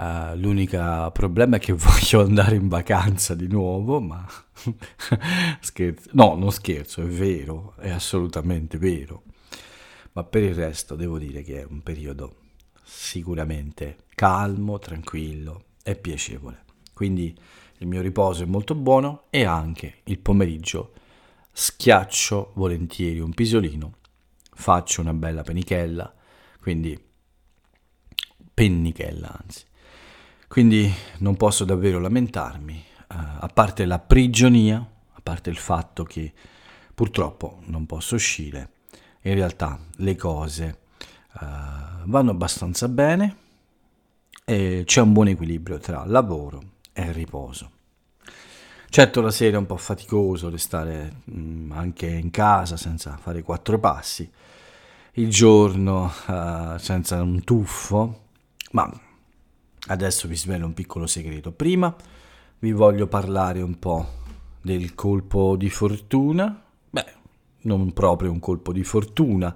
Uh, 0.00 0.34
l'unico 0.36 1.10
problema 1.12 1.56
è 1.56 1.58
che 1.58 1.74
voglio 1.76 2.22
andare 2.22 2.56
in 2.56 2.68
vacanza 2.68 3.34
di 3.34 3.46
nuovo, 3.48 4.00
ma 4.00 4.26
scherzo. 5.60 6.08
No, 6.12 6.36
non 6.36 6.50
scherzo, 6.52 7.02
è 7.02 7.04
vero, 7.04 7.74
è 7.76 7.90
assolutamente 7.90 8.78
vero. 8.78 9.24
Ma 10.12 10.24
per 10.24 10.42
il 10.42 10.54
resto 10.54 10.96
devo 10.96 11.18
dire 11.18 11.42
che 11.42 11.60
è 11.60 11.66
un 11.68 11.82
periodo 11.82 12.36
sicuramente 12.82 13.98
calmo, 14.14 14.78
tranquillo 14.78 15.64
e 15.82 15.96
piacevole. 15.96 16.64
Quindi 16.94 17.38
il 17.76 17.86
mio 17.86 18.00
riposo 18.00 18.42
è 18.42 18.46
molto 18.46 18.74
buono 18.74 19.24
e 19.28 19.44
anche 19.44 19.98
il 20.04 20.18
pomeriggio 20.18 20.94
schiaccio 21.52 22.52
volentieri 22.54 23.20
un 23.20 23.34
pisolino, 23.34 23.96
faccio 24.50 25.02
una 25.02 25.12
bella 25.12 25.42
penichella, 25.42 26.10
quindi 26.58 26.98
pennichella 28.54 29.38
anzi. 29.42 29.68
Quindi 30.50 30.92
non 31.18 31.36
posso 31.36 31.64
davvero 31.64 32.00
lamentarmi, 32.00 32.74
uh, 32.74 33.14
a 33.38 33.48
parte 33.54 33.84
la 33.84 34.00
prigionia, 34.00 34.78
a 34.78 35.20
parte 35.22 35.48
il 35.48 35.56
fatto 35.56 36.02
che 36.02 36.32
purtroppo 36.92 37.60
non 37.66 37.86
posso 37.86 38.16
uscire, 38.16 38.70
in 39.20 39.34
realtà 39.34 39.78
le 39.98 40.16
cose 40.16 40.78
uh, 41.34 41.44
vanno 42.02 42.32
abbastanza 42.32 42.88
bene 42.88 43.36
e 44.44 44.82
c'è 44.84 45.00
un 45.00 45.12
buon 45.12 45.28
equilibrio 45.28 45.78
tra 45.78 46.02
lavoro 46.04 46.60
e 46.94 47.12
riposo. 47.12 47.70
Certo 48.88 49.20
la 49.20 49.30
sera 49.30 49.54
è 49.54 49.60
un 49.60 49.66
po' 49.66 49.76
faticoso 49.76 50.50
restare 50.50 51.18
mh, 51.26 51.40
mm, 51.40 51.70
anche 51.70 52.08
in 52.08 52.32
casa 52.32 52.76
senza 52.76 53.16
fare 53.18 53.42
quattro 53.42 53.78
passi, 53.78 54.28
il 55.12 55.30
giorno 55.30 56.12
uh, 56.26 56.76
senza 56.76 57.22
un 57.22 57.44
tuffo, 57.44 58.22
ma 58.72 58.92
adesso 59.86 60.28
vi 60.28 60.36
svelo 60.36 60.66
un 60.66 60.74
piccolo 60.74 61.06
segreto. 61.06 61.52
Prima 61.52 61.94
vi 62.58 62.72
voglio 62.72 63.06
parlare 63.06 63.62
un 63.62 63.78
po' 63.78 64.18
del 64.60 64.94
colpo 64.94 65.56
di 65.56 65.70
fortuna, 65.70 66.62
beh, 66.90 67.12
non 67.62 67.92
proprio 67.92 68.30
un 68.30 68.38
colpo 68.38 68.72
di 68.72 68.84
fortuna, 68.84 69.54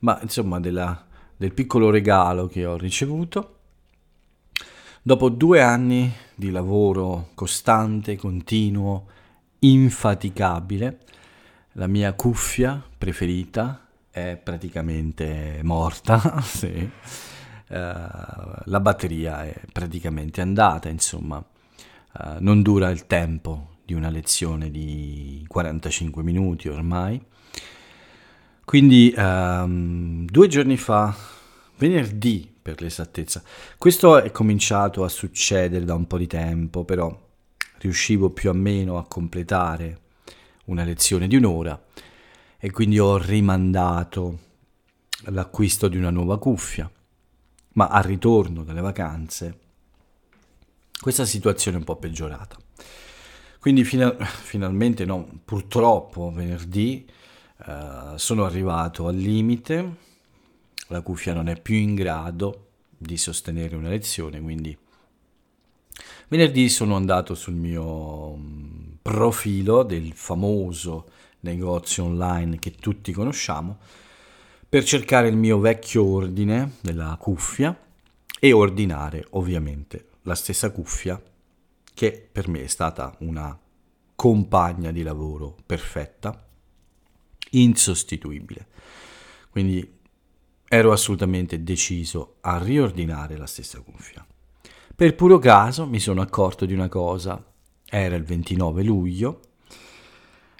ma 0.00 0.18
insomma 0.22 0.60
della, 0.60 1.06
del 1.36 1.52
piccolo 1.52 1.90
regalo 1.90 2.46
che 2.46 2.64
ho 2.64 2.76
ricevuto. 2.76 3.50
Dopo 5.02 5.28
due 5.28 5.60
anni 5.60 6.10
di 6.34 6.50
lavoro 6.50 7.30
costante, 7.34 8.16
continuo, 8.16 9.06
infaticabile, 9.58 11.00
la 11.72 11.86
mia 11.86 12.14
cuffia 12.14 12.82
preferita 12.96 13.86
è 14.10 14.40
praticamente 14.42 15.60
morta, 15.62 16.40
sì 16.40 16.90
la 17.68 18.80
batteria 18.80 19.44
è 19.44 19.60
praticamente 19.72 20.40
andata, 20.40 20.88
insomma, 20.88 21.36
uh, 21.38 22.36
non 22.40 22.62
dura 22.62 22.90
il 22.90 23.06
tempo 23.06 23.78
di 23.84 23.94
una 23.94 24.10
lezione 24.10 24.70
di 24.70 25.44
45 25.48 26.22
minuti 26.22 26.68
ormai. 26.68 27.22
Quindi 28.64 29.12
um, 29.16 30.24
due 30.24 30.48
giorni 30.48 30.76
fa, 30.76 31.14
venerdì 31.76 32.50
per 32.62 32.80
l'esattezza, 32.80 33.42
questo 33.76 34.22
è 34.22 34.30
cominciato 34.30 35.04
a 35.04 35.08
succedere 35.08 35.84
da 35.84 35.94
un 35.94 36.06
po' 36.06 36.16
di 36.16 36.26
tempo, 36.26 36.84
però 36.84 37.16
riuscivo 37.78 38.30
più 38.30 38.48
o 38.48 38.54
meno 38.54 38.96
a 38.96 39.06
completare 39.06 40.00
una 40.66 40.84
lezione 40.84 41.28
di 41.28 41.36
un'ora 41.36 41.78
e 42.58 42.70
quindi 42.70 42.98
ho 42.98 43.18
rimandato 43.18 44.38
l'acquisto 45.26 45.88
di 45.88 45.98
una 45.98 46.08
nuova 46.08 46.38
cuffia 46.38 46.90
ma 47.74 47.86
al 47.86 48.02
ritorno 48.02 48.64
dalle 48.64 48.80
vacanze 48.80 49.58
questa 51.00 51.26
situazione 51.26 51.76
è 51.76 51.80
un 51.80 51.84
po' 51.84 51.96
peggiorata. 51.96 52.56
Quindi 53.60 53.84
fina- 53.84 54.14
finalmente, 54.24 55.04
no, 55.04 55.28
purtroppo 55.44 56.30
venerdì 56.32 57.06
eh, 57.66 58.12
sono 58.16 58.44
arrivato 58.44 59.06
al 59.06 59.16
limite, 59.16 59.96
la 60.88 61.02
cuffia 61.02 61.34
non 61.34 61.48
è 61.48 61.60
più 61.60 61.74
in 61.74 61.94
grado 61.94 62.68
di 62.96 63.16
sostenere 63.18 63.76
una 63.76 63.88
lezione, 63.88 64.40
quindi 64.40 64.76
venerdì 66.28 66.68
sono 66.68 66.96
andato 66.96 67.34
sul 67.34 67.54
mio 67.54 68.34
mm, 68.36 68.92
profilo 69.02 69.82
del 69.82 70.12
famoso 70.14 71.10
negozio 71.40 72.04
online 72.04 72.58
che 72.58 72.72
tutti 72.72 73.12
conosciamo 73.12 73.78
per 74.74 74.82
cercare 74.82 75.28
il 75.28 75.36
mio 75.36 75.60
vecchio 75.60 76.04
ordine 76.04 76.78
della 76.80 77.16
cuffia 77.16 77.80
e 78.40 78.52
ordinare 78.52 79.24
ovviamente 79.30 80.08
la 80.22 80.34
stessa 80.34 80.72
cuffia 80.72 81.22
che 81.94 82.28
per 82.32 82.48
me 82.48 82.64
è 82.64 82.66
stata 82.66 83.14
una 83.20 83.56
compagna 84.16 84.90
di 84.90 85.04
lavoro 85.04 85.54
perfetta, 85.64 86.44
insostituibile. 87.50 88.66
Quindi 89.48 89.96
ero 90.68 90.90
assolutamente 90.90 91.62
deciso 91.62 92.38
a 92.40 92.58
riordinare 92.58 93.36
la 93.36 93.46
stessa 93.46 93.78
cuffia. 93.78 94.26
Per 94.96 95.14
puro 95.14 95.38
caso 95.38 95.86
mi 95.86 96.00
sono 96.00 96.20
accorto 96.20 96.66
di 96.66 96.74
una 96.74 96.88
cosa, 96.88 97.40
era 97.88 98.16
il 98.16 98.24
29 98.24 98.82
luglio 98.82 99.40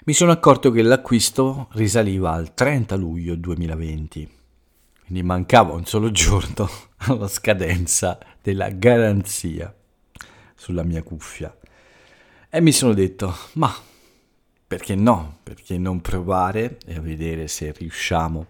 mi 0.07 0.13
sono 0.13 0.31
accorto 0.31 0.69
che 0.69 0.83
l'acquisto 0.83 1.67
risaliva 1.71 2.31
al 2.31 2.53
30 2.53 2.95
luglio 2.95 3.35
2020, 3.35 4.29
quindi 5.03 5.23
mancava 5.23 5.73
un 5.73 5.85
solo 5.85 6.11
giorno 6.11 6.69
alla 7.09 7.27
scadenza 7.27 8.19
della 8.39 8.69
garanzia 8.69 9.73
sulla 10.53 10.83
mia 10.83 11.01
cuffia. 11.01 11.57
E 12.51 12.61
mi 12.61 12.71
sono 12.71 12.93
detto, 12.93 13.35
ma 13.53 13.75
perché 14.67 14.93
no? 14.93 15.39
Perché 15.41 15.79
non 15.79 16.01
provare 16.01 16.77
e 16.85 16.99
vedere 16.99 17.47
se 17.47 17.71
riusciamo 17.71 18.45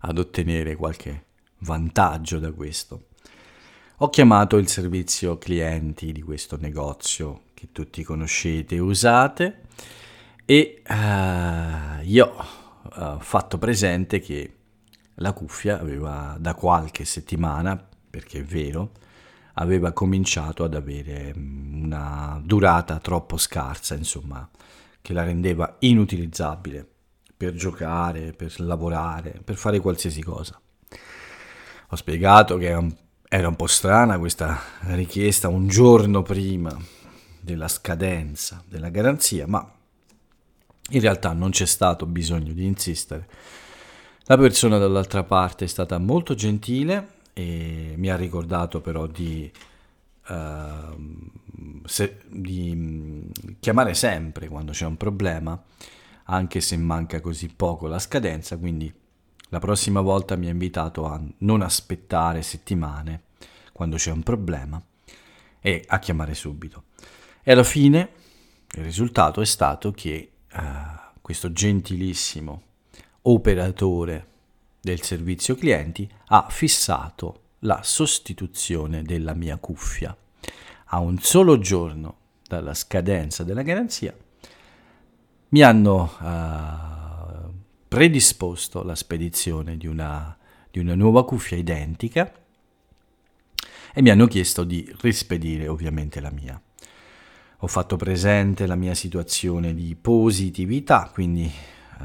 ad 0.00 0.16
ottenere 0.16 0.74
qualche 0.74 1.24
vantaggio 1.58 2.38
da 2.38 2.50
questo. 2.52 3.08
Ho 3.98 4.08
chiamato 4.08 4.56
il 4.56 4.68
servizio 4.68 5.36
clienti 5.36 6.12
di 6.12 6.22
questo 6.22 6.56
negozio 6.58 7.42
che 7.52 7.72
tutti 7.72 8.02
conoscete 8.02 8.76
e 8.76 8.78
usate 8.78 9.66
e 10.50 10.82
uh, 10.88 12.02
io 12.04 12.32
ho 12.82 13.18
fatto 13.18 13.58
presente 13.58 14.18
che 14.18 14.54
la 15.16 15.34
cuffia 15.34 15.78
aveva 15.78 16.38
da 16.40 16.54
qualche 16.54 17.04
settimana, 17.04 17.78
perché 18.08 18.38
è 18.38 18.44
vero, 18.44 18.92
aveva 19.54 19.92
cominciato 19.92 20.64
ad 20.64 20.74
avere 20.74 21.34
mm, 21.36 21.84
una 21.84 22.40
durata 22.42 22.98
troppo 22.98 23.36
scarsa, 23.36 23.94
insomma, 23.94 24.48
che 25.02 25.12
la 25.12 25.22
rendeva 25.22 25.76
inutilizzabile 25.80 26.88
per 27.36 27.52
giocare, 27.52 28.32
per 28.32 28.58
lavorare, 28.60 29.42
per 29.44 29.56
fare 29.56 29.80
qualsiasi 29.80 30.22
cosa. 30.22 30.58
Ho 31.90 31.96
spiegato 31.96 32.56
che 32.56 32.68
era 33.28 33.48
un 33.48 33.56
po' 33.56 33.66
strana 33.66 34.18
questa 34.18 34.58
richiesta 34.84 35.48
un 35.48 35.68
giorno 35.68 36.22
prima 36.22 36.74
della 37.38 37.68
scadenza 37.68 38.64
della 38.66 38.88
garanzia, 38.88 39.46
ma 39.46 39.72
in 40.90 41.00
realtà 41.00 41.32
non 41.32 41.50
c'è 41.50 41.66
stato 41.66 42.06
bisogno 42.06 42.52
di 42.52 42.64
insistere. 42.64 43.28
La 44.24 44.36
persona 44.36 44.78
dall'altra 44.78 45.24
parte 45.24 45.64
è 45.64 45.68
stata 45.68 45.98
molto 45.98 46.34
gentile 46.34 47.16
e 47.32 47.94
mi 47.96 48.10
ha 48.10 48.16
ricordato 48.16 48.80
però 48.80 49.06
di, 49.06 49.50
uh, 50.28 51.30
se, 51.84 52.20
di 52.26 52.72
mm, 52.74 53.22
chiamare 53.60 53.94
sempre 53.94 54.48
quando 54.48 54.72
c'è 54.72 54.84
un 54.84 54.96
problema, 54.96 55.60
anche 56.24 56.60
se 56.60 56.76
manca 56.76 57.20
così 57.20 57.48
poco 57.48 57.86
la 57.86 57.98
scadenza, 57.98 58.58
quindi 58.58 58.92
la 59.50 59.60
prossima 59.60 60.02
volta 60.02 60.36
mi 60.36 60.46
ha 60.46 60.50
invitato 60.50 61.06
a 61.06 61.18
non 61.38 61.62
aspettare 61.62 62.42
settimane 62.42 63.22
quando 63.72 63.96
c'è 63.96 64.10
un 64.10 64.22
problema 64.22 64.82
e 65.60 65.84
a 65.86 65.98
chiamare 65.98 66.34
subito. 66.34 66.84
E 67.42 67.52
alla 67.52 67.64
fine 67.64 68.10
il 68.72 68.82
risultato 68.82 69.40
è 69.40 69.46
stato 69.46 69.90
che 69.92 70.32
uh, 70.54 71.18
questo 71.20 71.52
gentilissimo 71.52 72.62
operatore 73.22 74.26
del 74.80 75.02
servizio 75.02 75.54
clienti 75.54 76.10
ha 76.26 76.46
fissato 76.48 77.42
la 77.60 77.80
sostituzione 77.82 79.02
della 79.02 79.34
mia 79.34 79.56
cuffia. 79.58 80.16
A 80.90 80.98
un 81.00 81.18
solo 81.18 81.58
giorno 81.58 82.16
dalla 82.46 82.74
scadenza 82.74 83.44
della 83.44 83.62
garanzia 83.62 84.16
mi 85.50 85.62
hanno 85.62 86.16
uh, 86.20 87.52
predisposto 87.88 88.82
la 88.82 88.94
spedizione 88.94 89.76
di 89.76 89.86
una, 89.86 90.36
di 90.70 90.78
una 90.78 90.94
nuova 90.94 91.24
cuffia 91.24 91.56
identica 91.56 92.32
e 93.92 94.02
mi 94.02 94.10
hanno 94.10 94.26
chiesto 94.26 94.64
di 94.64 94.90
rispedire 95.00 95.68
ovviamente 95.68 96.20
la 96.20 96.30
mia 96.30 96.60
ho 97.60 97.66
fatto 97.66 97.96
presente 97.96 98.66
la 98.66 98.76
mia 98.76 98.94
situazione 98.94 99.74
di 99.74 99.96
positività, 100.00 101.10
quindi 101.12 101.44
eh, 101.46 102.04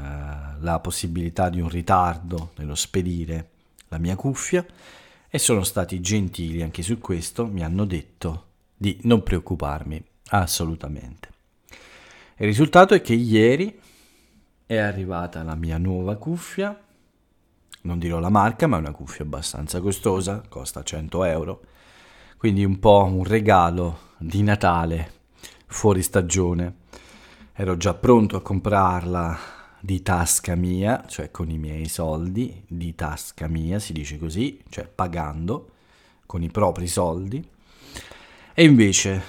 la 0.58 0.80
possibilità 0.80 1.48
di 1.48 1.60
un 1.60 1.68
ritardo 1.68 2.52
nello 2.56 2.74
spedire 2.74 3.50
la 3.88 3.98
mia 3.98 4.16
cuffia 4.16 4.66
e 5.28 5.38
sono 5.38 5.62
stati 5.62 6.00
gentili 6.00 6.62
anche 6.62 6.82
su 6.82 6.98
questo, 6.98 7.46
mi 7.46 7.62
hanno 7.62 7.84
detto 7.84 8.46
di 8.76 8.98
non 9.02 9.22
preoccuparmi 9.22 10.02
assolutamente. 10.30 11.28
Il 12.36 12.46
risultato 12.46 12.94
è 12.94 13.00
che 13.00 13.14
ieri 13.14 13.78
è 14.66 14.76
arrivata 14.76 15.44
la 15.44 15.54
mia 15.54 15.78
nuova 15.78 16.16
cuffia, 16.16 16.76
non 17.82 17.98
dirò 18.00 18.18
la 18.18 18.28
marca, 18.28 18.66
ma 18.66 18.76
è 18.76 18.80
una 18.80 18.90
cuffia 18.90 19.24
abbastanza 19.24 19.80
costosa, 19.80 20.42
costa 20.48 20.82
100 20.82 21.24
euro, 21.24 21.60
quindi 22.38 22.64
un 22.64 22.80
po' 22.80 23.04
un 23.04 23.22
regalo 23.22 24.12
di 24.18 24.42
Natale 24.42 25.13
fuori 25.74 26.02
stagione. 26.02 26.76
Ero 27.52 27.76
già 27.76 27.94
pronto 27.94 28.36
a 28.36 28.42
comprarla 28.42 29.36
di 29.80 30.02
tasca 30.02 30.54
mia, 30.54 31.04
cioè 31.08 31.32
con 31.32 31.50
i 31.50 31.58
miei 31.58 31.88
soldi, 31.88 32.62
di 32.66 32.94
tasca 32.94 33.48
mia 33.48 33.80
si 33.80 33.92
dice 33.92 34.16
così, 34.16 34.62
cioè 34.70 34.86
pagando 34.86 35.70
con 36.26 36.42
i 36.42 36.50
propri 36.50 36.86
soldi. 36.86 37.46
E 38.54 38.64
invece 38.64 39.22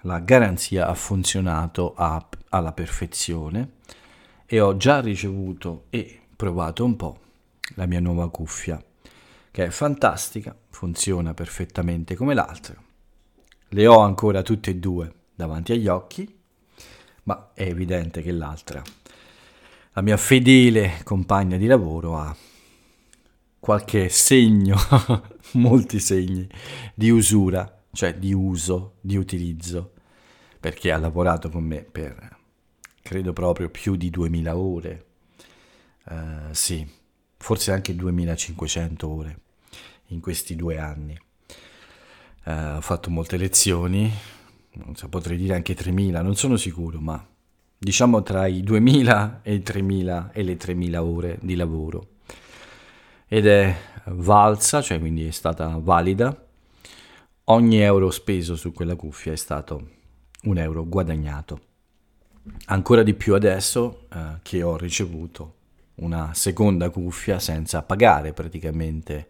la 0.00 0.20
garanzia 0.20 0.88
ha 0.88 0.94
funzionato 0.94 1.92
a, 1.94 2.26
alla 2.48 2.72
perfezione 2.72 3.72
e 4.46 4.58
ho 4.58 4.78
già 4.78 5.00
ricevuto 5.00 5.84
e 5.90 6.18
provato 6.34 6.82
un 6.82 6.96
po' 6.96 7.18
la 7.74 7.84
mia 7.84 8.00
nuova 8.00 8.30
cuffia, 8.30 8.82
che 9.50 9.64
è 9.66 9.70
fantastica, 9.70 10.56
funziona 10.70 11.34
perfettamente 11.34 12.16
come 12.16 12.32
l'altra. 12.32 12.74
Le 13.68 13.86
ho 13.86 13.98
ancora 13.98 14.42
tutte 14.42 14.70
e 14.70 14.76
due 14.76 15.18
davanti 15.40 15.72
agli 15.72 15.88
occhi, 15.88 16.38
ma 17.22 17.50
è 17.54 17.62
evidente 17.62 18.20
che 18.20 18.30
l'altra, 18.30 18.82
la 19.92 20.02
mia 20.02 20.18
fedele 20.18 21.00
compagna 21.02 21.56
di 21.56 21.66
lavoro, 21.66 22.18
ha 22.18 22.36
qualche 23.58 24.10
segno, 24.10 24.76
molti 25.52 25.98
segni 25.98 26.46
di 26.94 27.08
usura, 27.08 27.82
cioè 27.92 28.16
di 28.16 28.34
uso, 28.34 28.96
di 29.00 29.16
utilizzo, 29.16 29.92
perché 30.60 30.92
ha 30.92 30.98
lavorato 30.98 31.48
con 31.48 31.64
me 31.64 31.82
per, 31.82 32.36
credo 33.00 33.32
proprio, 33.32 33.70
più 33.70 33.96
di 33.96 34.10
2000 34.10 34.56
ore. 34.56 35.06
Uh, 36.04 36.52
sì, 36.52 36.86
forse 37.38 37.72
anche 37.72 37.94
2500 37.94 39.08
ore 39.08 39.38
in 40.08 40.20
questi 40.20 40.54
due 40.54 40.78
anni. 40.78 41.18
Uh, 42.44 42.76
ho 42.76 42.80
fatto 42.80 43.10
molte 43.10 43.36
lezioni, 43.38 44.12
so, 44.94 45.08
potrei 45.08 45.36
dire 45.36 45.54
anche 45.54 45.74
3000, 45.74 46.22
non 46.22 46.36
sono 46.36 46.56
sicuro, 46.56 47.00
ma 47.00 47.24
diciamo 47.76 48.22
tra 48.22 48.46
i 48.46 48.62
2000 48.62 49.40
e 49.42 49.54
i 49.54 49.62
3000 49.62 50.30
e 50.32 50.42
le 50.42 50.56
3000 50.56 51.02
ore 51.02 51.38
di 51.40 51.54
lavoro. 51.56 52.06
Ed 53.26 53.46
è 53.46 53.76
valsa, 54.06 54.82
cioè 54.82 54.98
quindi 54.98 55.26
è 55.26 55.30
stata 55.30 55.78
valida. 55.80 56.46
Ogni 57.44 57.80
euro 57.80 58.10
speso 58.10 58.56
su 58.56 58.72
quella 58.72 58.96
cuffia 58.96 59.32
è 59.32 59.36
stato 59.36 59.88
un 60.42 60.58
euro 60.58 60.86
guadagnato. 60.86 61.60
Ancora 62.66 63.02
di 63.02 63.14
più 63.14 63.34
adesso 63.34 64.06
eh, 64.12 64.38
che 64.42 64.62
ho 64.62 64.76
ricevuto 64.76 65.54
una 65.96 66.32
seconda 66.32 66.90
cuffia 66.90 67.38
senza 67.38 67.82
pagare 67.82 68.32
praticamente 68.32 69.28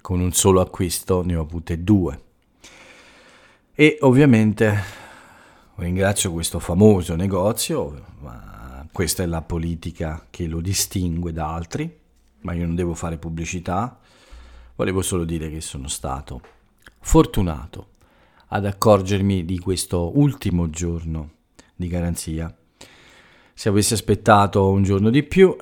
con 0.00 0.20
un 0.20 0.32
solo 0.32 0.60
acquisto 0.60 1.22
ne 1.22 1.36
ho 1.36 1.42
avute 1.42 1.82
due 1.82 2.28
e 3.80 3.96
ovviamente 4.00 4.78
ringrazio 5.76 6.32
questo 6.32 6.58
famoso 6.58 7.16
negozio 7.16 8.08
ma 8.18 8.86
questa 8.92 9.22
è 9.22 9.26
la 9.26 9.40
politica 9.40 10.26
che 10.28 10.46
lo 10.46 10.60
distingue 10.60 11.32
da 11.32 11.54
altri 11.54 11.90
ma 12.42 12.52
io 12.52 12.66
non 12.66 12.74
devo 12.74 12.92
fare 12.92 13.16
pubblicità. 13.16 13.98
Volevo 14.76 15.00
solo 15.00 15.24
dire 15.24 15.48
che 15.48 15.62
sono 15.62 15.88
stato 15.88 16.42
fortunato 17.00 17.92
ad 18.48 18.66
accorgermi 18.66 19.46
di 19.46 19.58
questo 19.58 20.14
ultimo 20.14 20.68
giorno 20.68 21.30
di 21.74 21.88
garanzia. 21.88 22.54
Se 23.54 23.70
avessi 23.70 23.94
aspettato 23.94 24.68
un 24.68 24.82
giorno 24.82 25.08
di 25.08 25.22
più 25.22 25.56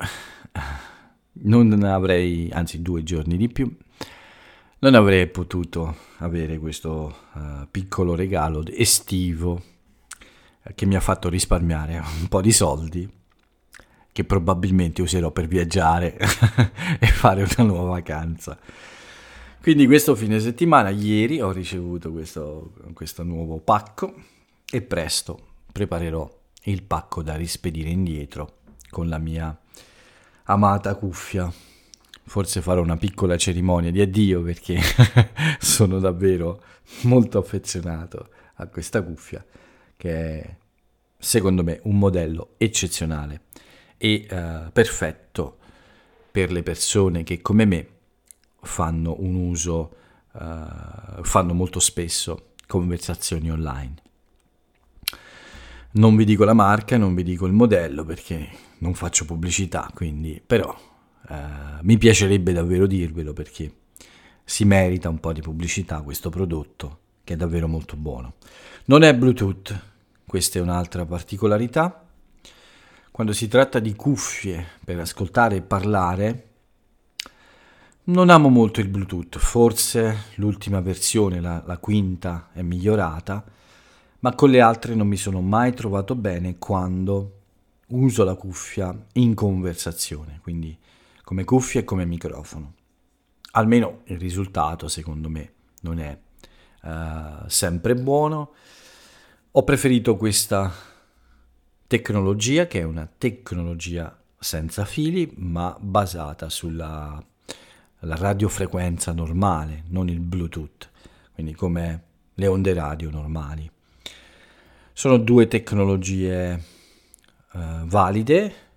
non 1.43 1.83
avrei, 1.83 2.49
anzi 2.51 2.81
due 2.81 3.01
giorni 3.01 3.37
di 3.37 3.47
più, 3.47 3.73
non 4.79 4.95
avrei 4.95 5.27
potuto 5.27 5.95
avere 6.17 6.57
questo 6.57 7.15
uh, 7.33 7.67
piccolo 7.69 8.15
regalo 8.15 8.63
estivo 8.65 9.61
eh, 10.63 10.73
che 10.73 10.85
mi 10.85 10.95
ha 10.95 11.01
fatto 11.01 11.29
risparmiare 11.29 11.97
un 11.97 12.27
po' 12.27 12.41
di 12.41 12.51
soldi 12.51 13.09
che 14.11 14.23
probabilmente 14.23 15.01
userò 15.01 15.31
per 15.31 15.47
viaggiare 15.47 16.17
e 16.99 17.07
fare 17.07 17.43
una 17.43 17.67
nuova 17.67 17.89
vacanza. 17.91 18.57
Quindi 19.61 19.85
questo 19.85 20.15
fine 20.15 20.39
settimana, 20.39 20.89
ieri, 20.89 21.41
ho 21.41 21.51
ricevuto 21.51 22.11
questo, 22.11 22.73
questo 22.93 23.23
nuovo 23.23 23.59
pacco 23.59 24.13
e 24.69 24.81
presto 24.81 25.39
preparerò 25.71 26.29
il 26.63 26.83
pacco 26.83 27.21
da 27.21 27.35
rispedire 27.35 27.89
indietro 27.89 28.57
con 28.89 29.07
la 29.07 29.17
mia 29.17 29.57
amata 30.43 30.95
cuffia. 30.95 31.51
Forse 32.29 32.61
farò 32.61 32.83
una 32.83 32.95
piccola 32.95 33.37
cerimonia 33.37 33.89
di 33.89 34.01
addio 34.01 34.43
perché 34.43 34.79
sono 35.57 35.97
davvero 35.97 36.61
molto 37.01 37.39
affezionato 37.39 38.29
a 38.57 38.67
questa 38.67 39.01
cuffia 39.01 39.43
che 39.97 40.11
è 40.11 40.55
secondo 41.17 41.63
me 41.63 41.79
un 41.85 41.97
modello 41.97 42.53
eccezionale 42.57 43.45
e 43.97 44.27
uh, 44.29 44.71
perfetto 44.71 45.57
per 46.29 46.51
le 46.51 46.61
persone 46.61 47.23
che 47.23 47.41
come 47.41 47.65
me 47.65 47.87
fanno 48.61 49.15
un 49.21 49.33
uso, 49.33 49.95
uh, 50.33 51.23
fanno 51.23 51.53
molto 51.55 51.79
spesso 51.79 52.51
conversazioni 52.67 53.49
online. 53.49 53.95
Non 55.93 56.15
vi 56.15 56.25
dico 56.25 56.43
la 56.43 56.53
marca, 56.53 56.95
non 56.95 57.15
vi 57.15 57.23
dico 57.23 57.47
il 57.47 57.53
modello 57.53 58.05
perché 58.05 58.49
non 58.77 58.93
faccio 58.93 59.25
pubblicità, 59.25 59.89
quindi 59.91 60.39
però 60.45 60.88
eh, 61.29 61.35
mi 61.81 61.97
piacerebbe 61.97 62.51
davvero 62.53 62.85
dirvelo 62.87 63.33
perché 63.33 63.71
si 64.43 64.65
merita 64.65 65.09
un 65.09 65.19
po' 65.19 65.31
di 65.33 65.41
pubblicità 65.41 66.01
questo 66.01 66.29
prodotto 66.29 66.99
che 67.23 67.33
è 67.33 67.37
davvero 67.37 67.67
molto 67.67 67.95
buono. 67.95 68.33
Non 68.85 69.03
è 69.03 69.15
Bluetooth, 69.15 69.79
questa 70.25 70.59
è 70.59 70.61
un'altra 70.61 71.05
particolarità. 71.05 72.05
Quando 73.11 73.33
si 73.33 73.47
tratta 73.47 73.79
di 73.79 73.95
cuffie 73.95 74.65
per 74.83 74.99
ascoltare 74.99 75.57
e 75.57 75.61
parlare, 75.61 76.47
non 78.05 78.29
amo 78.29 78.49
molto 78.49 78.79
il 78.79 78.87
Bluetooth, 78.87 79.37
forse 79.37 80.25
l'ultima 80.35 80.81
versione, 80.81 81.39
la, 81.39 81.61
la 81.65 81.77
quinta, 81.77 82.49
è 82.51 82.61
migliorata 82.61 83.57
ma 84.19 84.35
con 84.35 84.49
le 84.49 84.61
altre 84.61 84.95
non 84.95 85.07
mi 85.07 85.17
sono 85.17 85.41
mai 85.41 85.73
trovato 85.73 86.15
bene 86.15 86.57
quando 86.57 87.35
uso 87.87 88.23
la 88.23 88.35
cuffia 88.35 88.95
in 89.13 89.33
conversazione, 89.33 90.39
quindi 90.41 90.77
come 91.29 91.43
cuffia 91.43 91.81
e 91.81 91.83
come 91.83 92.05
microfono. 92.05 92.73
Almeno 93.51 94.01
il 94.05 94.17
risultato, 94.17 94.87
secondo 94.87 95.29
me, 95.29 95.53
non 95.81 95.99
è 95.99 96.17
uh, 96.81 97.47
sempre 97.47 97.93
buono. 97.93 98.53
Ho 99.51 99.63
preferito 99.63 100.17
questa 100.17 100.73
tecnologia, 101.85 102.65
che 102.65 102.79
è 102.79 102.83
una 102.83 103.07
tecnologia 103.15 104.19
senza 104.39 104.85
fili, 104.85 105.31
ma 105.35 105.77
basata 105.79 106.49
sulla 106.49 107.23
radiofrequenza 107.99 109.11
normale, 109.11 109.83
non 109.89 110.09
il 110.09 110.21
Bluetooth, 110.21 110.89
quindi 111.35 111.53
come 111.53 112.03
le 112.33 112.47
onde 112.47 112.73
radio 112.73 113.11
normali. 113.11 113.69
Sono 114.93 115.17
due 115.17 115.47
tecnologie 115.47 116.63
uh, 117.51 117.85
valide, 117.85 118.68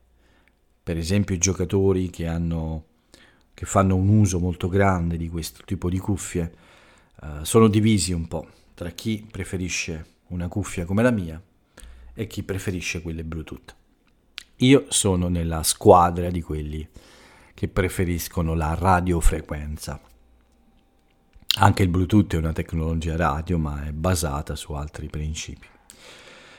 per 0.83 0.97
esempio 0.97 1.35
i 1.35 1.38
giocatori 1.38 2.11
che, 2.11 2.27
hanno, 2.27 2.85
che, 3.55 3.66
fanno 3.66 3.95
un 3.95 4.09
uso 4.09 4.38
molto 4.38 4.68
grande 4.68 5.16
di 5.16 5.29
questo 5.29 5.62
tipo 5.64 5.88
di 5.88 5.99
cuffie 5.99 6.53
uh, 7.23 7.45
sono 7.45 7.68
divisi 7.68 8.12
un 8.12 8.27
po' 8.27 8.49
tra 8.75 8.90
chi 8.90 9.27
preferisce 9.31 10.07
una 10.29 10.49
cuffia 10.49 10.85
come 10.85 11.03
la 11.03 11.11
mia 11.11 11.40
e 12.14 12.27
chi 12.27 12.42
preferisce 12.42 13.01
quelle 13.01 13.25
Bluetooth. 13.25 13.75
Io 14.57 14.87
sono 14.88 15.29
nella 15.29 15.62
squadra 15.62 16.31
di 16.31 16.42
quelli 16.42 16.87
che 17.55 17.68
preferiscono 17.68 18.55
la 18.55 18.75
radiofrequenza. 18.75 20.01
Anche 21.59 21.83
il 21.83 21.88
Bluetooth 21.88 22.35
è 22.35 22.38
una 22.38 22.53
tecnologia 22.53 23.16
radio, 23.16 23.59
ma 23.59 23.85
è 23.85 23.92
basata 23.92 24.55
su 24.57 24.73
altri 24.73 25.09
principi. 25.09 25.66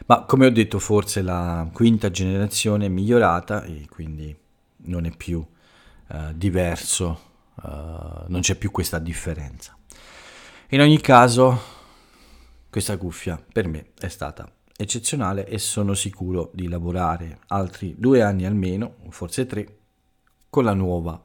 Ma 0.05 0.23
come 0.23 0.47
ho 0.47 0.51
detto, 0.51 0.79
forse 0.79 1.21
la 1.21 1.67
quinta 1.71 2.11
generazione 2.11 2.87
è 2.87 2.89
migliorata 2.89 3.63
e 3.63 3.87
quindi 3.89 4.35
non 4.85 5.05
è 5.05 5.15
più 5.15 5.37
uh, 5.39 6.33
diverso, 6.33 7.21
uh, 7.55 8.25
non 8.27 8.39
c'è 8.41 8.55
più 8.55 8.69
questa 8.69 8.99
differenza. 8.99 9.77
In 10.69 10.81
ogni 10.81 10.99
caso, 10.99 11.57
questa 12.69 12.97
cuffia 12.97 13.41
per 13.51 13.67
me 13.67 13.91
è 13.97 14.09
stata 14.09 14.51
eccezionale 14.75 15.47
e 15.47 15.57
sono 15.57 15.93
sicuro 15.93 16.51
di 16.53 16.67
lavorare 16.67 17.39
altri 17.47 17.95
due 17.97 18.21
anni 18.21 18.45
almeno, 18.45 18.95
forse 19.09 19.45
tre, 19.45 19.77
con 20.49 20.65
la 20.65 20.73
nuova 20.73 21.21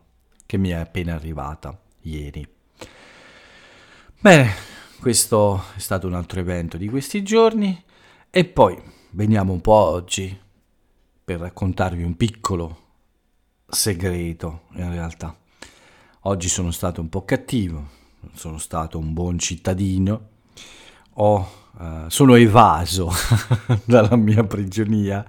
che 0.47 0.57
mi 0.57 0.69
è 0.69 0.75
appena 0.75 1.15
arrivata 1.15 1.77
ieri. 2.03 2.47
Bene, 4.21 4.53
questo 5.01 5.65
è 5.75 5.79
stato 5.79 6.07
un 6.07 6.15
altro 6.15 6.39
evento 6.41 6.77
di 6.77 6.89
questi 6.89 7.23
giorni 7.23 7.85
e 8.31 8.45
poi 8.45 8.79
veniamo 9.13 9.53
un 9.53 9.61
po' 9.63 9.73
oggi 9.73 10.39
per 11.25 11.41
raccontarvi 11.41 12.03
un 12.03 12.15
piccolo 12.15 12.87
segreto 13.67 14.65
in 14.75 14.91
realtà. 14.91 15.35
Oggi 16.23 16.49
sono 16.49 16.71
stato 16.71 17.01
un 17.01 17.09
po' 17.09 17.25
cattivo, 17.25 17.89
sono 18.35 18.59
stato 18.59 18.99
un 18.99 19.15
buon 19.15 19.39
cittadino, 19.39 20.29
ho, 21.15 21.51
uh, 21.79 22.09
sono 22.09 22.35
evaso 22.35 23.11
dalla 23.85 24.17
mia 24.17 24.45
prigionia. 24.45 25.25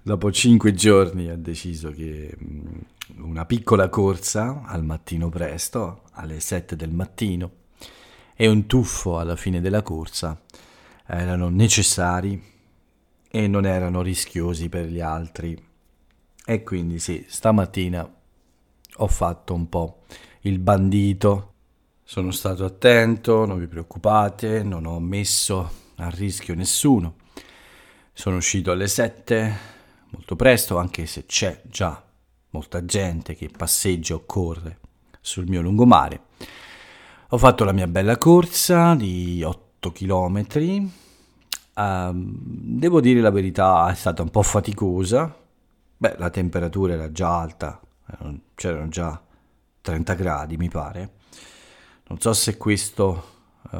Dopo 0.00 0.30
cinque 0.30 0.74
giorni 0.74 1.28
ho 1.28 1.36
deciso 1.36 1.90
che 1.90 2.32
um, 2.38 2.80
una 3.24 3.44
piccola 3.44 3.88
corsa 3.88 4.62
al 4.64 4.84
mattino 4.84 5.28
presto, 5.30 6.02
alle 6.12 6.38
7 6.38 6.76
del 6.76 6.92
mattino, 6.92 7.50
e 8.36 8.46
un 8.46 8.66
tuffo 8.66 9.18
alla 9.18 9.34
fine 9.34 9.60
della 9.60 9.82
corsa 9.82 10.40
erano 11.08 11.48
necessari 11.48 12.40
e 13.30 13.48
non 13.48 13.64
erano 13.64 14.02
rischiosi 14.02 14.68
per 14.68 14.86
gli 14.86 15.00
altri. 15.00 15.66
E 16.44 16.62
quindi 16.62 16.98
sì, 16.98 17.24
stamattina 17.26 18.14
ho 19.00 19.06
fatto 19.06 19.54
un 19.54 19.68
po' 19.68 20.02
il 20.42 20.58
bandito, 20.58 21.52
sono 22.04 22.30
stato 22.30 22.64
attento, 22.64 23.46
non 23.46 23.58
vi 23.58 23.66
preoccupate, 23.66 24.62
non 24.62 24.86
ho 24.86 24.98
messo 24.98 25.70
a 25.96 26.08
rischio 26.10 26.54
nessuno. 26.54 27.16
Sono 28.12 28.36
uscito 28.36 28.70
alle 28.70 28.88
7, 28.88 29.56
molto 30.10 30.36
presto, 30.36 30.78
anche 30.78 31.06
se 31.06 31.26
c'è 31.26 31.62
già 31.64 32.02
molta 32.50 32.84
gente 32.84 33.34
che 33.34 33.50
passeggia 33.54 34.14
o 34.14 34.24
corre 34.24 34.80
sul 35.20 35.46
mio 35.46 35.60
lungomare. 35.60 36.22
Ho 37.28 37.38
fatto 37.38 37.64
la 37.64 37.72
mia 37.72 37.86
bella 37.86 38.16
corsa 38.16 38.94
di 38.94 39.42
8 39.42 39.67
km. 39.80 40.90
Uh, 41.74 42.10
devo 42.12 43.00
dire 43.00 43.20
la 43.20 43.30
verità, 43.30 43.88
è 43.90 43.94
stata 43.94 44.22
un 44.22 44.30
po' 44.30 44.42
faticosa. 44.42 45.34
Beh, 45.96 46.16
la 46.18 46.30
temperatura 46.30 46.94
era 46.94 47.10
già 47.10 47.40
alta, 47.40 47.80
c'erano 48.54 48.88
già 48.88 49.20
30 49.80 50.14
gradi, 50.14 50.56
mi 50.56 50.68
pare. 50.68 51.12
Non 52.08 52.20
so 52.20 52.32
se 52.32 52.56
questo 52.56 53.24
uh, 53.70 53.76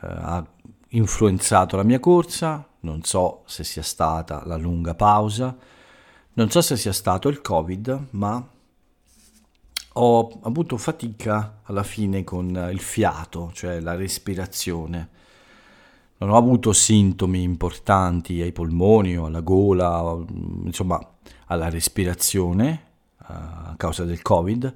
ha 0.00 0.46
influenzato 0.88 1.76
la 1.76 1.84
mia 1.84 2.00
corsa, 2.00 2.66
non 2.80 3.02
so 3.02 3.42
se 3.46 3.64
sia 3.64 3.82
stata 3.82 4.42
la 4.44 4.56
lunga 4.56 4.94
pausa, 4.94 5.56
non 6.34 6.50
so 6.50 6.60
se 6.60 6.76
sia 6.76 6.92
stato 6.92 7.28
il 7.28 7.40
Covid, 7.40 8.06
ma 8.10 8.44
ho 9.94 10.40
avuto 10.42 10.76
fatica 10.76 11.60
alla 11.64 11.82
fine 11.82 12.24
con 12.24 12.68
il 12.72 12.80
fiato, 12.80 13.50
cioè 13.52 13.80
la 13.80 13.94
respirazione. 13.94 15.08
Non 16.18 16.30
ho 16.30 16.36
avuto 16.36 16.72
sintomi 16.72 17.42
importanti 17.42 18.40
ai 18.40 18.52
polmoni 18.52 19.16
o 19.16 19.26
alla 19.26 19.40
gola, 19.40 20.16
insomma 20.64 21.00
alla 21.46 21.68
respirazione 21.68 22.90
a 23.18 23.74
causa 23.76 24.04
del 24.04 24.22
Covid, 24.22 24.74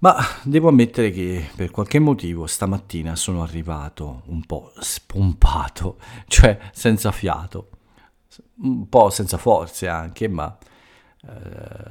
ma 0.00 0.16
devo 0.44 0.68
ammettere 0.68 1.10
che 1.10 1.48
per 1.56 1.70
qualche 1.70 1.98
motivo 1.98 2.46
stamattina 2.46 3.16
sono 3.16 3.42
arrivato 3.42 4.22
un 4.26 4.44
po' 4.44 4.72
spompato, 4.78 5.98
cioè 6.28 6.58
senza 6.72 7.10
fiato, 7.12 7.70
un 8.62 8.88
po' 8.88 9.10
senza 9.10 9.36
forze 9.38 9.88
anche, 9.88 10.28
ma 10.28 10.56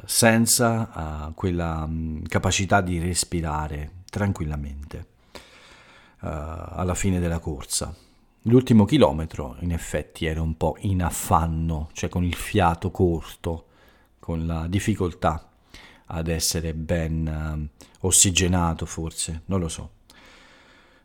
senza 0.05 1.27
uh, 1.27 1.33
quella 1.33 1.83
um, 1.83 2.21
capacità 2.23 2.81
di 2.81 2.99
respirare 2.99 3.91
tranquillamente 4.09 5.05
uh, 6.21 6.27
alla 6.27 6.95
fine 6.95 7.19
della 7.19 7.39
corsa. 7.39 7.93
L'ultimo 8.43 8.85
chilometro 8.85 9.57
in 9.59 9.73
effetti 9.73 10.25
ero 10.25 10.41
un 10.41 10.55
po' 10.55 10.77
in 10.79 11.03
affanno, 11.03 11.89
cioè 11.91 12.09
con 12.09 12.23
il 12.23 12.35
fiato 12.35 12.91
corto, 12.91 13.65
con 14.19 14.45
la 14.45 14.67
difficoltà 14.67 15.49
ad 16.05 16.27
essere 16.29 16.73
ben 16.73 17.69
uh, 17.79 18.07
ossigenato 18.07 18.85
forse, 18.85 19.41
non 19.45 19.59
lo 19.59 19.67
so. 19.67 19.91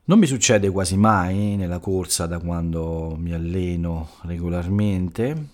Non 0.05 0.19
mi 0.19 0.27
succede 0.27 0.71
quasi 0.71 0.97
mai 0.97 1.57
nella 1.57 1.79
corsa 1.79 2.27
da 2.27 2.39
quando 2.39 3.15
mi 3.19 3.33
alleno 3.33 4.11
regolarmente, 4.23 5.49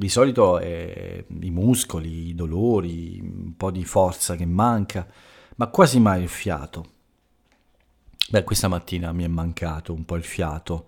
di 0.00 0.08
solito 0.08 0.58
è 0.58 1.22
i 1.42 1.50
muscoli, 1.50 2.28
i 2.28 2.34
dolori, 2.34 3.20
un 3.20 3.54
po' 3.54 3.70
di 3.70 3.84
forza 3.84 4.34
che 4.34 4.46
manca, 4.46 5.06
ma 5.56 5.66
quasi 5.66 6.00
mai 6.00 6.22
il 6.22 6.28
fiato. 6.30 6.92
Beh, 8.30 8.42
questa 8.42 8.66
mattina 8.66 9.12
mi 9.12 9.24
è 9.24 9.28
mancato 9.28 9.92
un 9.92 10.06
po' 10.06 10.16
il 10.16 10.24
fiato 10.24 10.86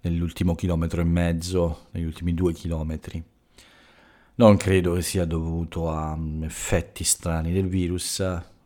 nell'ultimo 0.00 0.54
chilometro 0.54 1.02
e 1.02 1.04
mezzo, 1.04 1.88
negli 1.90 2.04
ultimi 2.04 2.32
due 2.32 2.54
chilometri. 2.54 3.22
Non 4.36 4.56
credo 4.56 4.94
che 4.94 5.02
sia 5.02 5.26
dovuto 5.26 5.90
a 5.90 6.16
mm, 6.16 6.44
effetti 6.44 7.04
strani 7.04 7.52
del 7.52 7.68
virus, 7.68 8.22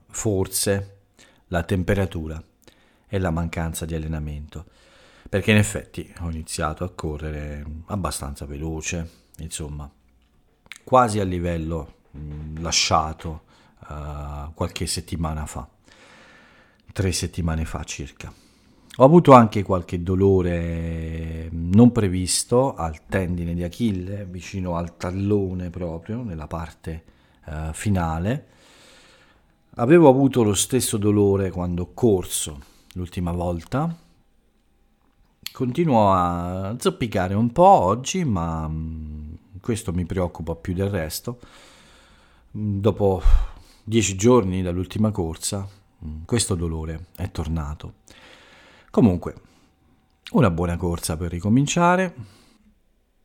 forse 0.06 0.98
la 1.48 1.64
temperatura 1.64 2.40
e 3.08 3.18
la 3.18 3.30
mancanza 3.32 3.84
di 3.86 3.96
allenamento, 3.96 4.66
perché 5.28 5.50
in 5.50 5.56
effetti 5.56 6.14
ho 6.20 6.30
iniziato 6.30 6.84
a 6.84 6.90
correre 6.90 7.64
abbastanza 7.86 8.46
veloce, 8.46 9.18
insomma, 9.42 9.90
quasi 10.84 11.20
a 11.20 11.24
livello 11.24 11.94
mh, 12.10 12.18
mm, 12.18 12.56
lasciato 12.58 13.42
uh, 13.88 14.52
qualche 14.54 14.86
settimana 14.86 15.46
fa, 15.46 15.68
tre 16.92 17.12
settimane 17.12 17.64
fa 17.64 17.84
circa. 17.84 18.32
Ho 18.96 19.04
avuto 19.04 19.32
anche 19.32 19.62
qualche 19.62 20.02
dolore 20.02 21.48
mm, 21.52 21.72
non 21.72 21.92
previsto 21.92 22.74
al 22.74 23.06
tendine 23.06 23.54
di 23.54 23.62
Achille, 23.62 24.26
vicino 24.28 24.76
al 24.76 24.96
tallone 24.96 25.70
proprio, 25.70 26.22
nella 26.22 26.46
parte 26.46 27.04
uh, 27.46 27.72
finale. 27.72 28.46
Avevo 29.76 30.08
avuto 30.08 30.42
lo 30.42 30.54
stesso 30.54 30.96
dolore 30.96 31.50
quando 31.50 31.82
ho 31.82 31.90
corso 31.94 32.58
l'ultima 32.94 33.32
volta. 33.32 33.96
Continuo 35.52 36.12
a 36.12 36.76
zoppicare 36.78 37.34
un 37.34 37.50
po' 37.52 37.62
oggi, 37.62 38.24
ma 38.24 38.68
mm, 38.68 39.19
questo 39.60 39.92
mi 39.92 40.04
preoccupa 40.04 40.54
più 40.54 40.74
del 40.74 40.88
resto. 40.88 41.38
Mm, 42.56 42.80
dopo 42.80 43.22
dieci 43.84 44.16
giorni 44.16 44.62
dall'ultima 44.62 45.10
corsa, 45.10 45.66
mm, 46.04 46.22
questo 46.24 46.54
dolore 46.54 47.06
è 47.16 47.30
tornato. 47.30 47.94
Comunque, 48.90 49.34
una 50.32 50.50
buona 50.50 50.76
corsa 50.76 51.16
per 51.16 51.30
ricominciare 51.30 52.14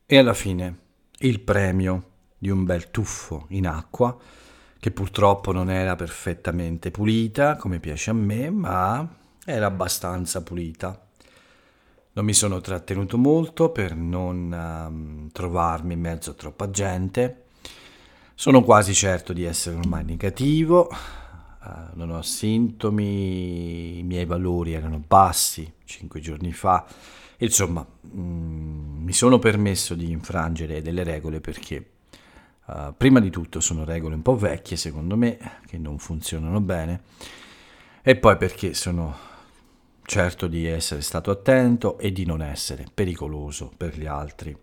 e 0.06 0.18
alla 0.18 0.34
fine 0.34 0.80
il 1.20 1.40
premio 1.40 2.10
di 2.38 2.50
un 2.50 2.64
bel 2.64 2.92
tuffo 2.92 3.46
in 3.50 3.68
acqua 3.68 4.18
che 4.80 4.92
purtroppo 4.92 5.52
non 5.52 5.72
era 5.72 5.96
perfettamente 5.96 6.92
pulita 6.92 7.56
come 7.56 7.80
piace 7.80 8.12
a 8.12 8.14
me, 8.14 8.52
ma 8.52 9.18
era 9.44 9.66
abbastanza 9.66 10.44
pulita. 10.44 11.05
Non 12.16 12.24
mi 12.24 12.34
sono 12.34 12.62
trattenuto 12.62 13.18
molto 13.18 13.72
per 13.72 13.94
non 13.94 14.50
um, 14.50 15.30
trovarmi 15.34 15.96
in 15.96 16.00
mezzo 16.00 16.32
a 16.32 16.34
troppa 16.34 16.70
gente. 16.70 17.44
Sono 18.34 18.64
quasi 18.64 18.94
certo 18.94 19.34
di 19.34 19.44
essere 19.44 19.76
ormai 19.76 20.06
negativo, 20.06 20.88
uh, 20.90 21.68
non 21.96 22.12
ho 22.12 22.22
sintomi, 22.22 23.98
i 24.00 24.04
miei 24.04 24.24
valori 24.24 24.72
erano 24.72 25.04
bassi 25.06 25.70
cinque 25.84 26.22
giorni 26.22 26.54
fa. 26.54 26.86
Insomma, 27.40 27.86
mm, 27.86 29.04
mi 29.04 29.12
sono 29.12 29.38
permesso 29.38 29.94
di 29.94 30.10
infrangere 30.10 30.82
delle 30.82 31.04
regole 31.04 31.42
perché 31.42 31.86
uh, 32.68 32.94
prima 32.96 33.20
di 33.20 33.30
tutto 33.30 33.60
sono 33.60 33.84
regole 33.84 34.16
un 34.16 34.22
po' 34.22 34.38
vecchie 34.38 34.78
secondo 34.78 35.18
me, 35.18 35.38
che 35.68 35.78
non 35.78 36.00
funzionano 36.00 36.62
bene, 36.62 37.02
e 38.02 38.16
poi 38.16 38.38
perché 38.38 38.74
sono 38.74 39.34
certo 40.06 40.48
di 40.48 40.66
essere 40.66 41.02
stato 41.02 41.32
attento 41.32 41.98
e 41.98 42.12
di 42.12 42.26
non 42.26 42.42
essere 42.42 42.86
pericoloso 42.94 43.72
per 43.76 43.98
gli 43.98 44.06
altri. 44.06 44.56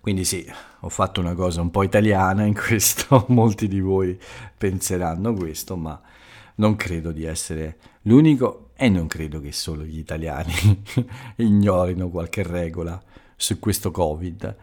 Quindi 0.00 0.24
sì, 0.24 0.46
ho 0.80 0.88
fatto 0.88 1.20
una 1.20 1.34
cosa 1.34 1.60
un 1.60 1.70
po' 1.70 1.82
italiana 1.82 2.44
in 2.44 2.54
questo, 2.54 3.26
molti 3.28 3.68
di 3.68 3.80
voi 3.80 4.18
penseranno 4.56 5.34
questo, 5.34 5.76
ma 5.76 6.00
non 6.56 6.76
credo 6.76 7.12
di 7.12 7.24
essere 7.24 7.78
l'unico 8.02 8.70
e 8.76 8.88
non 8.88 9.08
credo 9.08 9.40
che 9.40 9.52
solo 9.52 9.82
gli 9.82 9.98
italiani 9.98 10.52
ignorino 11.36 12.08
qualche 12.08 12.42
regola 12.44 13.00
su 13.36 13.58
questo 13.58 13.90
Covid. 13.90 14.56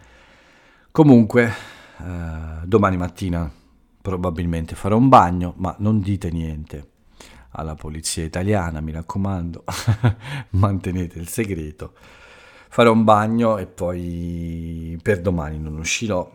Comunque, 0.92 1.54
eh, 2.00 2.66
domani 2.66 2.98
mattina 2.98 3.52
probabilmente 4.02 4.76
farò 4.76 4.96
un 4.98 5.10
bagno, 5.10 5.54
ma 5.58 5.76
non 5.80 6.00
dite 6.00 6.32
niente 6.32 6.94
alla 7.56 7.76
polizia 7.76 8.24
italiana, 8.24 8.82
mi 8.82 8.92
raccomando, 8.92 9.64
mantenete 10.52 11.18
il 11.20 11.28
segreto. 11.28 11.94
Farò 12.70 12.92
un 12.92 13.04
bagno 13.04 13.58
e 13.58 13.66
poi 13.68 15.00
per 15.02 15.22
domani 15.22 15.58
non 15.60 15.78
uscirò, 15.78 16.30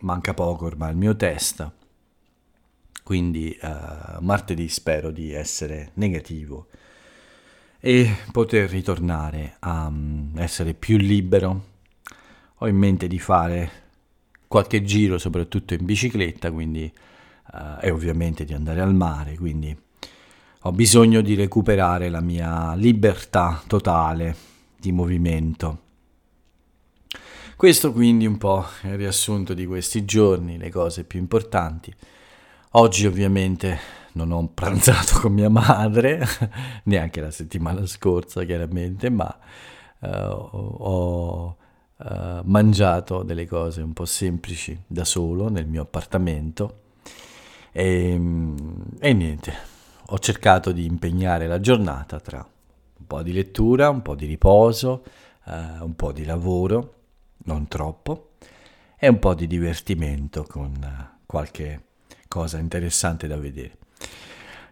manca 0.00 0.32
poco 0.34 0.66
ormai 0.66 0.92
il 0.92 0.96
mio 0.96 1.16
test. 1.16 1.70
quindi 3.02 3.50
eh, 3.52 3.70
martedì 4.20 4.68
spero 4.68 5.10
di 5.10 5.32
essere 5.32 5.90
negativo 5.94 6.68
e 7.80 8.14
poter 8.32 8.68
ritornare 8.68 9.56
a 9.60 9.86
um, 9.86 10.32
essere 10.36 10.74
più 10.74 10.96
libero. 10.96 11.64
Ho 12.58 12.68
in 12.68 12.76
mente 12.76 13.06
di 13.06 13.18
fare 13.18 13.70
qualche 14.48 14.82
giro, 14.82 15.18
soprattutto 15.18 15.74
in 15.74 15.84
bicicletta, 15.84 16.50
quindi, 16.50 16.92
uh, 17.52 17.78
e 17.80 17.90
ovviamente 17.90 18.44
di 18.44 18.52
andare 18.52 18.80
al 18.80 18.94
mare, 18.94 19.36
quindi 19.36 19.76
ho 20.62 20.72
bisogno 20.72 21.20
di 21.20 21.34
recuperare 21.34 22.08
la 22.08 22.20
mia 22.20 22.74
libertà 22.74 23.62
totale 23.66 24.36
di 24.76 24.92
movimento. 24.92 25.86
Questo 27.56 27.92
quindi 27.92 28.26
un 28.26 28.38
po' 28.38 28.64
il 28.84 28.96
riassunto 28.96 29.54
di 29.54 29.66
questi 29.66 30.04
giorni, 30.04 30.58
le 30.58 30.70
cose 30.70 31.04
più 31.04 31.18
importanti. 31.18 31.94
Oggi 32.72 33.06
ovviamente 33.06 33.78
non 34.12 34.30
ho 34.30 34.48
pranzato 34.52 35.20
con 35.20 35.32
mia 35.32 35.48
madre, 35.48 36.24
neanche 36.84 37.20
la 37.20 37.30
settimana 37.30 37.84
scorsa 37.86 38.44
chiaramente, 38.44 39.10
ma 39.10 39.38
uh, 40.00 40.08
ho 40.08 41.56
uh, 41.96 42.40
mangiato 42.44 43.22
delle 43.22 43.46
cose 43.46 43.82
un 43.82 43.92
po' 43.92 44.04
semplici 44.04 44.80
da 44.86 45.04
solo 45.04 45.48
nel 45.48 45.66
mio 45.66 45.82
appartamento 45.82 46.82
e, 47.72 48.20
e 48.98 49.12
niente, 49.12 49.52
ho 50.10 50.18
cercato 50.18 50.72
di 50.72 50.86
impegnare 50.86 51.46
la 51.46 51.60
giornata 51.60 52.18
tra 52.20 52.38
un 52.38 53.06
po' 53.06 53.22
di 53.22 53.32
lettura, 53.32 53.90
un 53.90 54.00
po' 54.00 54.14
di 54.14 54.26
riposo, 54.26 55.04
uh, 55.44 55.84
un 55.84 55.94
po' 55.94 56.12
di 56.12 56.24
lavoro, 56.24 56.94
non 57.44 57.68
troppo, 57.68 58.30
e 58.96 59.08
un 59.08 59.18
po' 59.18 59.34
di 59.34 59.46
divertimento 59.46 60.44
con 60.44 60.74
qualche 61.26 61.82
cosa 62.26 62.58
interessante 62.58 63.26
da 63.26 63.36
vedere. 63.36 63.76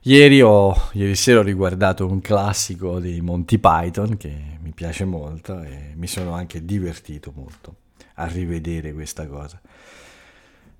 Ieri, 0.03 0.40
ho, 0.40 0.75
ieri 0.92 1.14
sera 1.16 1.40
ho 1.40 1.42
riguardato 1.42 2.07
un 2.07 2.20
classico 2.20 2.99
di 2.99 3.20
Monty 3.20 3.59
Python 3.59 4.16
che 4.16 4.33
mi 4.61 4.72
piace 4.72 5.05
molto 5.05 5.61
e 5.62 5.92
mi 5.96 6.07
sono 6.07 6.33
anche 6.33 6.64
divertito 6.64 7.33
molto 7.35 7.77
a 8.14 8.27
rivedere 8.27 8.92
questa 8.92 9.27
cosa. 9.27 9.61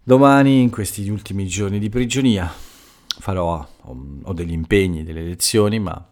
Domani, 0.03 0.62
in 0.62 0.71
questi 0.71 1.09
ultimi 1.09 1.47
giorni 1.47 1.79
di 1.79 1.88
prigionia, 1.88 2.51
farò, 3.18 3.66
ho 4.22 4.33
degli 4.33 4.52
impegni, 4.52 5.02
delle 5.02 5.22
lezioni, 5.22 5.79
ma 5.79 6.09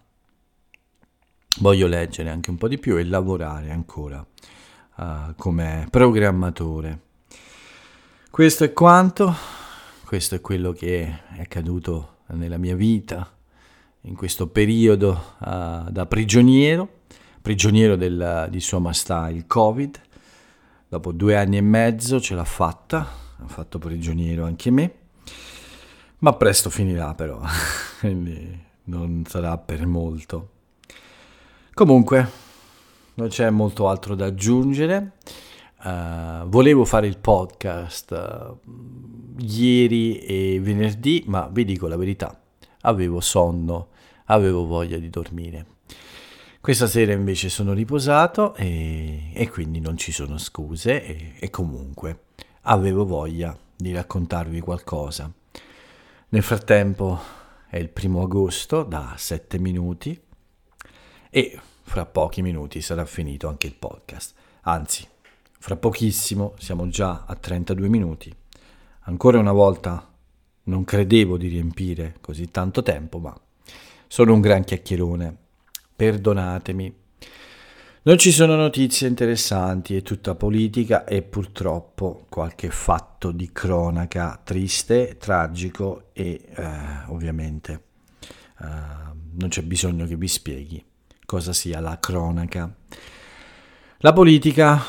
voglio 1.58 1.86
leggere 1.86 2.30
anche 2.30 2.50
un 2.50 2.56
po' 2.56 2.68
di 2.68 2.78
più 2.78 2.96
e 2.96 3.04
lavorare 3.04 3.70
ancora 3.70 4.24
uh, 4.96 5.34
come 5.36 5.86
programmatore. 5.90 7.00
Questo 8.30 8.64
è 8.64 8.72
quanto, 8.72 9.34
questo 10.04 10.34
è 10.34 10.40
quello 10.40 10.72
che 10.72 11.20
è 11.36 11.40
accaduto 11.40 12.16
nella 12.28 12.58
mia 12.58 12.74
vita, 12.74 13.30
in 14.02 14.16
questo 14.16 14.48
periodo 14.48 15.36
uh, 15.38 15.90
da 15.90 16.06
prigioniero, 16.08 17.02
prigioniero 17.40 17.96
del, 17.96 18.48
di 18.50 18.60
Sua 18.60 18.78
Maestà 18.78 19.30
il 19.30 19.46
Covid. 19.46 20.00
Dopo 20.88 21.12
due 21.12 21.36
anni 21.36 21.56
e 21.58 21.60
mezzo 21.60 22.20
ce 22.20 22.34
l'ha 22.34 22.44
fatta, 22.44 22.98
ha 23.38 23.46
fatto 23.46 23.78
prigioniero 23.78 24.44
anche 24.44 24.70
me, 24.70 24.94
ma 26.24 26.32
presto 26.32 26.70
finirà 26.70 27.14
però, 27.14 27.38
quindi 28.00 28.58
non 28.84 29.24
sarà 29.28 29.58
per 29.58 29.87
molto. 29.87 30.48
Comunque, 31.74 32.30
non 33.14 33.28
c'è 33.28 33.50
molto 33.50 33.88
altro 33.90 34.14
da 34.14 34.24
aggiungere. 34.24 35.16
Uh, 35.84 36.46
volevo 36.46 36.87
fare 36.87 37.06
il 37.06 37.18
podcast 37.18 38.10
uh, 38.10 38.58
ieri 39.37 40.16
e 40.20 40.60
venerdì, 40.62 41.24
ma 41.26 41.46
vi 41.52 41.66
dico 41.66 41.88
la 41.88 41.96
verità, 41.98 42.40
avevo 42.82 43.20
sonno, 43.20 43.88
avevo 44.26 44.64
voglia 44.64 44.96
di 44.96 45.10
dormire. 45.10 45.66
Questa 46.58 46.87
sera 46.87 47.12
invece 47.12 47.50
sono 47.50 47.74
riposato 47.74 48.54
e, 48.54 49.30
e 49.34 49.50
quindi 49.50 49.78
non 49.78 49.98
ci 49.98 50.10
sono 50.10 50.38
scuse 50.38 51.04
e, 51.04 51.32
e 51.38 51.50
comunque 51.50 52.20
avevo 52.62 53.04
voglia 53.04 53.54
di 53.76 53.92
raccontarvi 53.92 54.60
qualcosa. 54.60 55.30
Nel 56.35 56.42
frattempo 56.42 57.20
è 57.68 57.77
il 57.77 57.90
primo 57.90 58.23
agosto 58.23 58.83
da 58.83 59.14
7 59.16 59.57
minuti 59.61 60.20
e 61.31 61.61
fra 61.83 62.07
pochi 62.07 62.42
minuti 62.42 62.81
sarà 62.81 63.05
finito 63.05 63.47
anche 63.47 63.68
il 63.68 63.77
podcast. 63.77 64.35
Anzi, 64.62 65.07
fra 65.61 65.77
pochissimo 65.77 66.55
siamo 66.59 66.88
già 66.88 67.23
a 67.25 67.37
32 67.37 67.88
minuti. 67.88 68.35
Ancora 69.03 69.38
una 69.38 69.53
volta 69.53 70.12
non 70.64 70.83
credevo 70.83 71.37
di 71.37 71.47
riempire 71.47 72.16
così 72.20 72.51
tanto 72.51 72.83
tempo, 72.83 73.20
ma 73.20 73.40
sono 74.09 74.35
un 74.35 74.40
gran 74.40 74.64
chiacchierone. 74.64 75.37
Perdonatemi. 75.94 76.97
Non 78.06 78.18
ci 78.18 78.32
sono 78.32 78.54
notizie 78.54 79.08
interessanti, 79.08 79.96
è 79.96 80.02
tutta 80.02 80.34
politica 80.34 81.04
e 81.04 81.22
purtroppo 81.22 82.26
qualche 82.28 82.68
fatto 82.68 83.30
di 83.30 83.50
cronaca 83.50 84.38
triste, 84.44 85.16
tragico 85.18 86.10
e 86.12 86.44
eh, 86.54 86.66
ovviamente 87.06 87.82
eh, 88.60 88.66
non 89.32 89.48
c'è 89.48 89.62
bisogno 89.62 90.04
che 90.04 90.16
vi 90.16 90.28
spieghi 90.28 90.84
cosa 91.24 91.54
sia 91.54 91.80
la 91.80 91.98
cronaca. 91.98 92.70
La 93.98 94.12
politica 94.12 94.82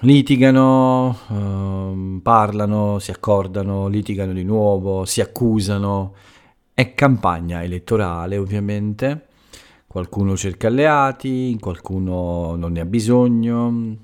litigano, 0.00 1.18
uh, 1.28 2.22
parlano, 2.22 2.98
si 2.98 3.10
accordano, 3.10 3.88
litigano 3.88 4.32
di 4.32 4.42
nuovo, 4.42 5.04
si 5.04 5.20
accusano. 5.20 6.14
È 6.72 6.94
campagna 6.94 7.62
elettorale 7.62 8.38
ovviamente, 8.38 9.26
qualcuno 9.94 10.36
cerca 10.36 10.66
alleati, 10.66 11.56
qualcuno 11.60 12.56
non 12.56 12.72
ne 12.72 12.80
ha 12.80 12.84
bisogno, 12.84 13.96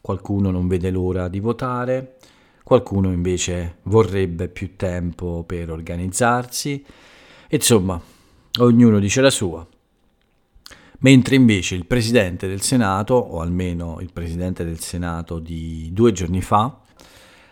qualcuno 0.00 0.50
non 0.50 0.66
vede 0.66 0.90
l'ora 0.90 1.28
di 1.28 1.38
votare, 1.38 2.16
qualcuno 2.64 3.12
invece 3.12 3.76
vorrebbe 3.82 4.48
più 4.48 4.74
tempo 4.74 5.44
per 5.46 5.70
organizzarsi. 5.70 6.84
Insomma, 7.50 8.00
ognuno 8.58 8.98
dice 8.98 9.20
la 9.20 9.30
sua 9.30 9.64
mentre 10.98 11.36
invece 11.36 11.76
il 11.76 11.86
presidente 11.86 12.48
del 12.48 12.62
Senato, 12.62 13.14
o 13.14 13.40
almeno 13.40 13.98
il 14.00 14.10
presidente 14.12 14.64
del 14.64 14.80
Senato 14.80 15.38
di 15.38 15.90
due 15.92 16.10
giorni 16.10 16.42
fa, 16.42 16.80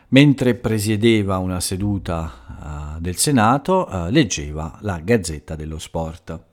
mentre 0.09 0.57
presiedeva 0.57 1.39
una 1.39 1.61
seduta 1.61 2.97
uh, 2.97 3.01
del 3.01 3.15
Senato, 3.19 3.87
uh, 3.89 4.11
leggeva 4.11 4.79
la 4.81 4.99
Gazzetta 4.99 5.55
dello 5.55 5.79
Sport. 5.79 6.47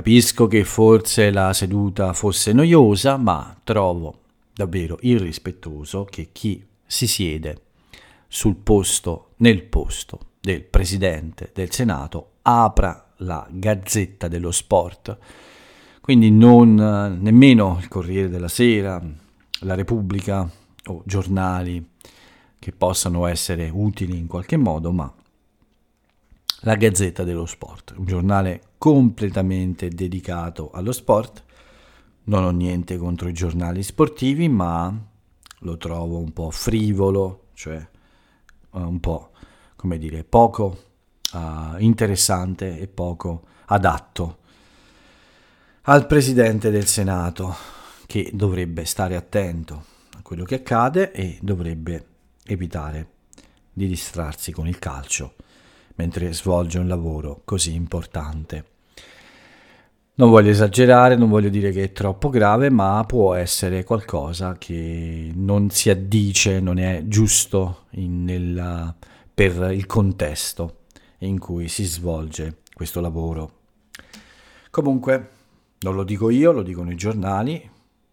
Capisco 0.00 0.46
che 0.46 0.64
forse 0.64 1.30
la 1.30 1.52
seduta 1.52 2.14
fosse 2.14 2.54
noiosa, 2.54 3.18
ma 3.18 3.54
trovo 3.62 4.20
davvero 4.50 4.96
irrispettoso 5.02 6.06
che 6.06 6.30
chi 6.32 6.64
si 6.86 7.06
siede 7.06 7.60
sul 8.26 8.56
posto, 8.56 9.32
nel 9.36 9.62
posto 9.62 10.18
del 10.40 10.62
Presidente 10.62 11.50
del 11.52 11.70
Senato, 11.70 12.30
apra 12.40 13.10
la 13.18 13.46
Gazzetta 13.50 14.26
dello 14.26 14.52
Sport. 14.52 15.18
Quindi 16.00 16.30
non 16.30 16.76
nemmeno 17.20 17.76
il 17.78 17.88
Corriere 17.88 18.30
della 18.30 18.48
Sera, 18.48 18.98
la 19.60 19.74
Repubblica 19.74 20.50
o 20.86 21.02
giornali 21.04 21.90
che 22.58 22.72
possano 22.72 23.26
essere 23.26 23.68
utili 23.70 24.16
in 24.16 24.28
qualche 24.28 24.56
modo, 24.56 24.92
ma 24.92 25.12
la 26.60 26.74
Gazzetta 26.74 27.24
dello 27.24 27.46
Sport, 27.46 27.94
un 27.96 28.04
giornale 28.04 28.62
completamente 28.76 29.88
dedicato 29.88 30.70
allo 30.72 30.92
sport. 30.92 31.44
Non 32.24 32.44
ho 32.44 32.50
niente 32.50 32.98
contro 32.98 33.28
i 33.28 33.32
giornali 33.32 33.82
sportivi, 33.82 34.48
ma 34.48 34.94
lo 35.60 35.76
trovo 35.78 36.18
un 36.18 36.32
po' 36.32 36.50
frivolo, 36.50 37.48
cioè 37.54 37.76
eh, 37.76 38.78
un 38.78 39.00
po' 39.00 39.30
come 39.74 39.96
dire 39.96 40.22
poco 40.24 40.78
uh, 41.32 41.78
interessante 41.78 42.78
e 42.78 42.86
poco 42.86 43.44
adatto 43.66 44.38
al 45.82 46.06
Presidente 46.06 46.70
del 46.70 46.86
Senato, 46.86 47.56
che 48.06 48.30
dovrebbe 48.34 48.84
stare 48.84 49.16
attento 49.16 49.84
a 50.18 50.22
quello 50.22 50.44
che 50.44 50.56
accade 50.56 51.12
e 51.12 51.38
dovrebbe 51.40 52.06
evitare 52.44 53.12
di 53.72 53.86
distrarsi 53.86 54.52
con 54.52 54.68
il 54.68 54.78
calcio 54.78 55.34
mentre 56.00 56.32
svolge 56.32 56.78
un 56.78 56.88
lavoro 56.88 57.42
così 57.44 57.74
importante. 57.74 58.64
Non 60.14 60.30
voglio 60.30 60.48
esagerare, 60.48 61.14
non 61.14 61.28
voglio 61.28 61.50
dire 61.50 61.72
che 61.72 61.82
è 61.82 61.92
troppo 61.92 62.30
grave, 62.30 62.70
ma 62.70 63.04
può 63.06 63.34
essere 63.34 63.84
qualcosa 63.84 64.56
che 64.56 65.30
non 65.34 65.68
si 65.68 65.90
addice, 65.90 66.60
non 66.60 66.78
è 66.78 67.02
giusto 67.04 67.84
in, 67.92 68.24
nel, 68.24 68.94
per 69.34 69.72
il 69.72 69.84
contesto 69.84 70.78
in 71.18 71.38
cui 71.38 71.68
si 71.68 71.84
svolge 71.84 72.60
questo 72.72 73.00
lavoro. 73.00 73.52
Comunque, 74.70 75.28
non 75.80 75.94
lo 75.94 76.04
dico 76.04 76.30
io, 76.30 76.52
lo 76.52 76.62
dicono 76.62 76.90
i 76.90 76.96
giornali, 76.96 77.70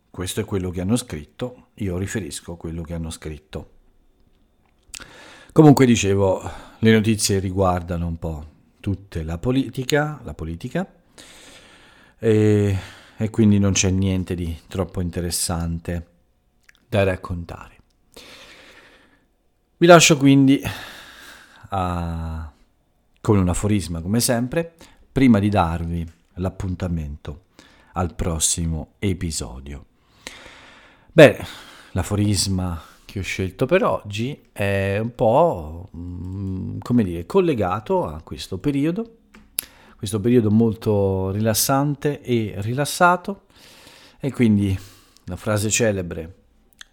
questo 0.09 0.41
è 0.41 0.45
quello 0.45 0.71
che 0.71 0.81
hanno 0.81 0.97
scritto, 0.97 1.67
io 1.75 1.97
riferisco 1.97 2.57
quello 2.57 2.81
che 2.81 2.93
hanno 2.93 3.11
scritto. 3.11 3.75
Comunque 5.57 5.87
dicevo, 5.87 6.39
le 6.77 6.91
notizie 6.91 7.39
riguardano 7.39 8.05
un 8.05 8.19
po' 8.19 8.45
tutta 8.79 9.23
la 9.23 9.39
politica, 9.39 10.19
la 10.21 10.35
politica 10.35 10.87
e, 12.19 12.77
e 13.17 13.29
quindi 13.31 13.57
non 13.57 13.71
c'è 13.71 13.89
niente 13.89 14.35
di 14.35 14.55
troppo 14.67 15.01
interessante 15.01 16.07
da 16.87 17.03
raccontare. 17.03 17.75
Vi 19.77 19.87
lascio 19.87 20.15
quindi 20.17 20.61
a, 21.69 22.51
con 23.19 23.37
un 23.39 23.49
aforisma 23.49 23.99
come 23.99 24.19
sempre, 24.19 24.75
prima 25.11 25.39
di 25.39 25.49
darvi 25.49 26.07
l'appuntamento 26.35 27.45
al 27.93 28.13
prossimo 28.13 28.89
episodio. 28.99 29.85
Beh, 31.11 31.43
l'aforisma 31.93 32.79
che 33.17 33.19
ho 33.19 33.23
scelto 33.23 33.65
per 33.65 33.83
oggi 33.83 34.49
è 34.51 34.99
un 35.01 35.13
po', 35.13 35.89
mm, 35.95 36.79
come 36.79 37.03
dire, 37.03 37.25
collegato 37.25 38.05
a 38.05 38.21
questo 38.21 38.59
periodo, 38.59 39.17
questo 39.97 40.19
periodo 40.19 40.51
molto 40.51 41.31
rilassante 41.31 42.21
e 42.21 42.53
rilassato, 42.57 43.45
e 44.19 44.31
quindi 44.31 44.77
la 45.25 45.35
frase 45.35 45.69
celebre 45.69 46.35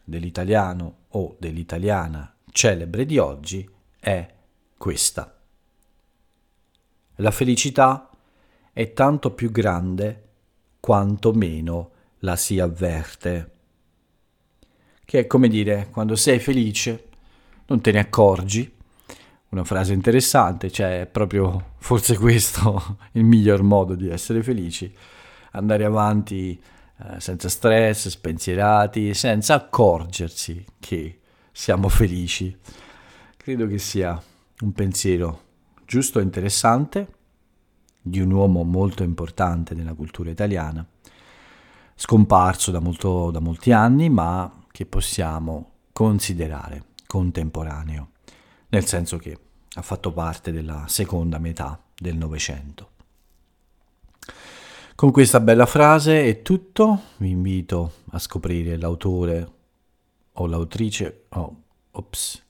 dell'italiano 0.02 0.96
o 1.08 1.36
dell'italiana 1.38 2.34
celebre 2.50 3.04
di 3.04 3.18
oggi 3.18 3.68
è 3.98 4.34
questa. 4.76 5.38
La 7.16 7.30
felicità 7.30 8.10
è 8.72 8.92
tanto 8.92 9.32
più 9.32 9.50
grande 9.50 10.22
quanto 10.80 11.32
meno 11.32 11.90
la 12.20 12.36
si 12.36 12.58
avverte. 12.58 13.52
Che 15.04 15.18
è 15.18 15.26
come 15.26 15.48
dire, 15.48 15.88
quando 15.90 16.16
sei 16.16 16.38
felice 16.38 17.08
non 17.66 17.80
te 17.80 17.92
ne 17.92 17.98
accorgi. 17.98 18.72
Una 19.50 19.64
frase 19.64 19.92
interessante, 19.92 20.70
cioè 20.70 21.02
è 21.02 21.06
proprio 21.06 21.72
forse 21.78 22.16
questo 22.16 22.98
il 23.12 23.24
miglior 23.24 23.62
modo 23.62 23.94
di 23.94 24.08
essere 24.08 24.42
felici, 24.42 24.92
andare 25.52 25.84
avanti 25.84 26.60
eh, 26.98 27.20
senza 27.20 27.48
stress, 27.48 28.08
spensierati, 28.08 29.14
senza 29.14 29.54
accorgersi 29.54 30.64
che 30.80 31.20
siamo 31.52 31.88
felici. 31.88 32.56
Credo 33.36 33.66
che 33.68 33.78
sia 33.78 34.20
un 34.60 34.72
pensiero 34.72 35.42
giusto 35.86 36.18
e 36.18 36.22
interessante 36.22 37.08
di 38.00 38.20
un 38.20 38.32
uomo 38.32 38.64
molto 38.64 39.02
importante 39.02 39.74
nella 39.74 39.94
cultura 39.94 40.30
italiana, 40.30 40.84
scomparso 41.94 42.70
da, 42.70 42.80
molto, 42.80 43.30
da 43.30 43.38
molti 43.38 43.70
anni, 43.70 44.08
ma 44.10 44.50
che 44.74 44.86
possiamo 44.86 45.70
considerare 45.92 46.86
contemporaneo, 47.06 48.10
nel 48.70 48.84
senso 48.86 49.18
che 49.18 49.38
ha 49.72 49.82
fatto 49.82 50.10
parte 50.10 50.50
della 50.50 50.86
seconda 50.88 51.38
metà 51.38 51.80
del 51.96 52.16
Novecento. 52.16 52.90
Con 54.96 55.12
questa 55.12 55.38
bella 55.38 55.66
frase 55.66 56.24
è 56.24 56.42
tutto, 56.42 57.02
vi 57.18 57.30
invito 57.30 57.92
a 58.10 58.18
scoprire 58.18 58.76
l'autore 58.76 59.52
o 60.32 60.46
l'autrice, 60.46 61.26
oh, 61.28 61.62
ops, 61.92 62.42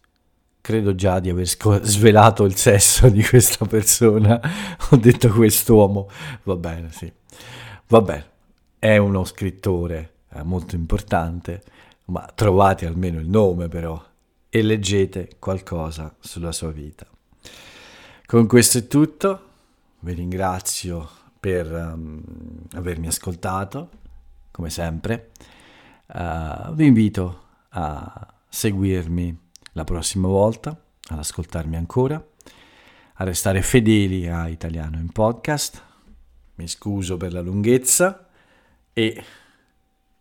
credo 0.62 0.94
già 0.94 1.20
di 1.20 1.28
aver 1.28 1.46
svelato 1.46 2.44
il 2.44 2.56
sesso 2.56 3.10
di 3.10 3.22
questa 3.22 3.66
persona. 3.66 4.40
Ho 4.90 4.96
detto 4.96 5.28
quest'uomo. 5.28 6.08
Va 6.44 6.56
bene, 6.56 6.90
sì. 6.90 7.12
Va 7.88 8.00
bene. 8.00 8.30
È 8.78 8.96
uno 8.96 9.24
scrittore 9.24 10.12
eh, 10.32 10.42
molto 10.42 10.74
importante, 10.74 11.62
ma 12.06 12.28
trovate 12.34 12.86
almeno 12.86 13.18
il 13.18 13.28
nome 13.28 13.68
però 13.68 14.02
e 14.48 14.62
leggete 14.62 15.36
qualcosa 15.38 16.14
sulla 16.20 16.52
sua 16.52 16.70
vita. 16.70 17.06
Con 18.26 18.46
questo 18.46 18.78
è 18.78 18.86
tutto. 18.86 19.48
Vi 20.00 20.12
ringrazio 20.12 21.08
per 21.40 21.72
um, 21.72 22.22
avermi 22.72 23.06
ascoltato, 23.06 23.90
come 24.50 24.70
sempre. 24.70 25.32
Uh, 26.06 26.72
vi 26.74 26.86
invito 26.86 27.42
a 27.70 28.34
seguirmi 28.48 29.38
la 29.72 29.84
prossima 29.84 30.28
volta, 30.28 30.70
ad 31.08 31.18
ascoltarmi 31.18 31.76
ancora, 31.76 32.24
a 33.14 33.24
restare 33.24 33.60
fedeli 33.60 34.28
a 34.28 34.48
Italiano 34.48 34.98
in 34.98 35.10
podcast. 35.10 35.82
Mi 36.54 36.68
scuso 36.68 37.16
per 37.16 37.32
la 37.32 37.40
lunghezza 37.40 38.28
e, 38.92 39.24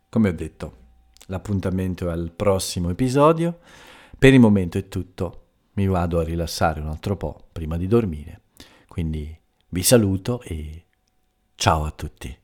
come 0.10 0.30
ho 0.30 0.34
detto, 0.34 0.83
l'appuntamento 1.28 2.10
è 2.10 2.12
al 2.12 2.32
prossimo 2.36 2.90
episodio. 2.90 3.60
Per 4.18 4.34
il 4.34 4.40
momento 4.40 4.78
è 4.78 4.88
tutto. 4.88 5.42
Mi 5.74 5.88
vado 5.88 6.20
a 6.20 6.24
rilassare 6.24 6.80
un 6.80 6.88
altro 6.88 7.18
po' 7.18 7.48
prima 7.52 7.78
di 7.78 7.88
dormire. 7.88 8.42
Quindi 8.88 9.36
vi 9.70 9.84
saluto 9.84 10.42
e 10.42 10.86
ciao 11.56 11.86
a 11.86 11.92
tutti. 11.92 12.43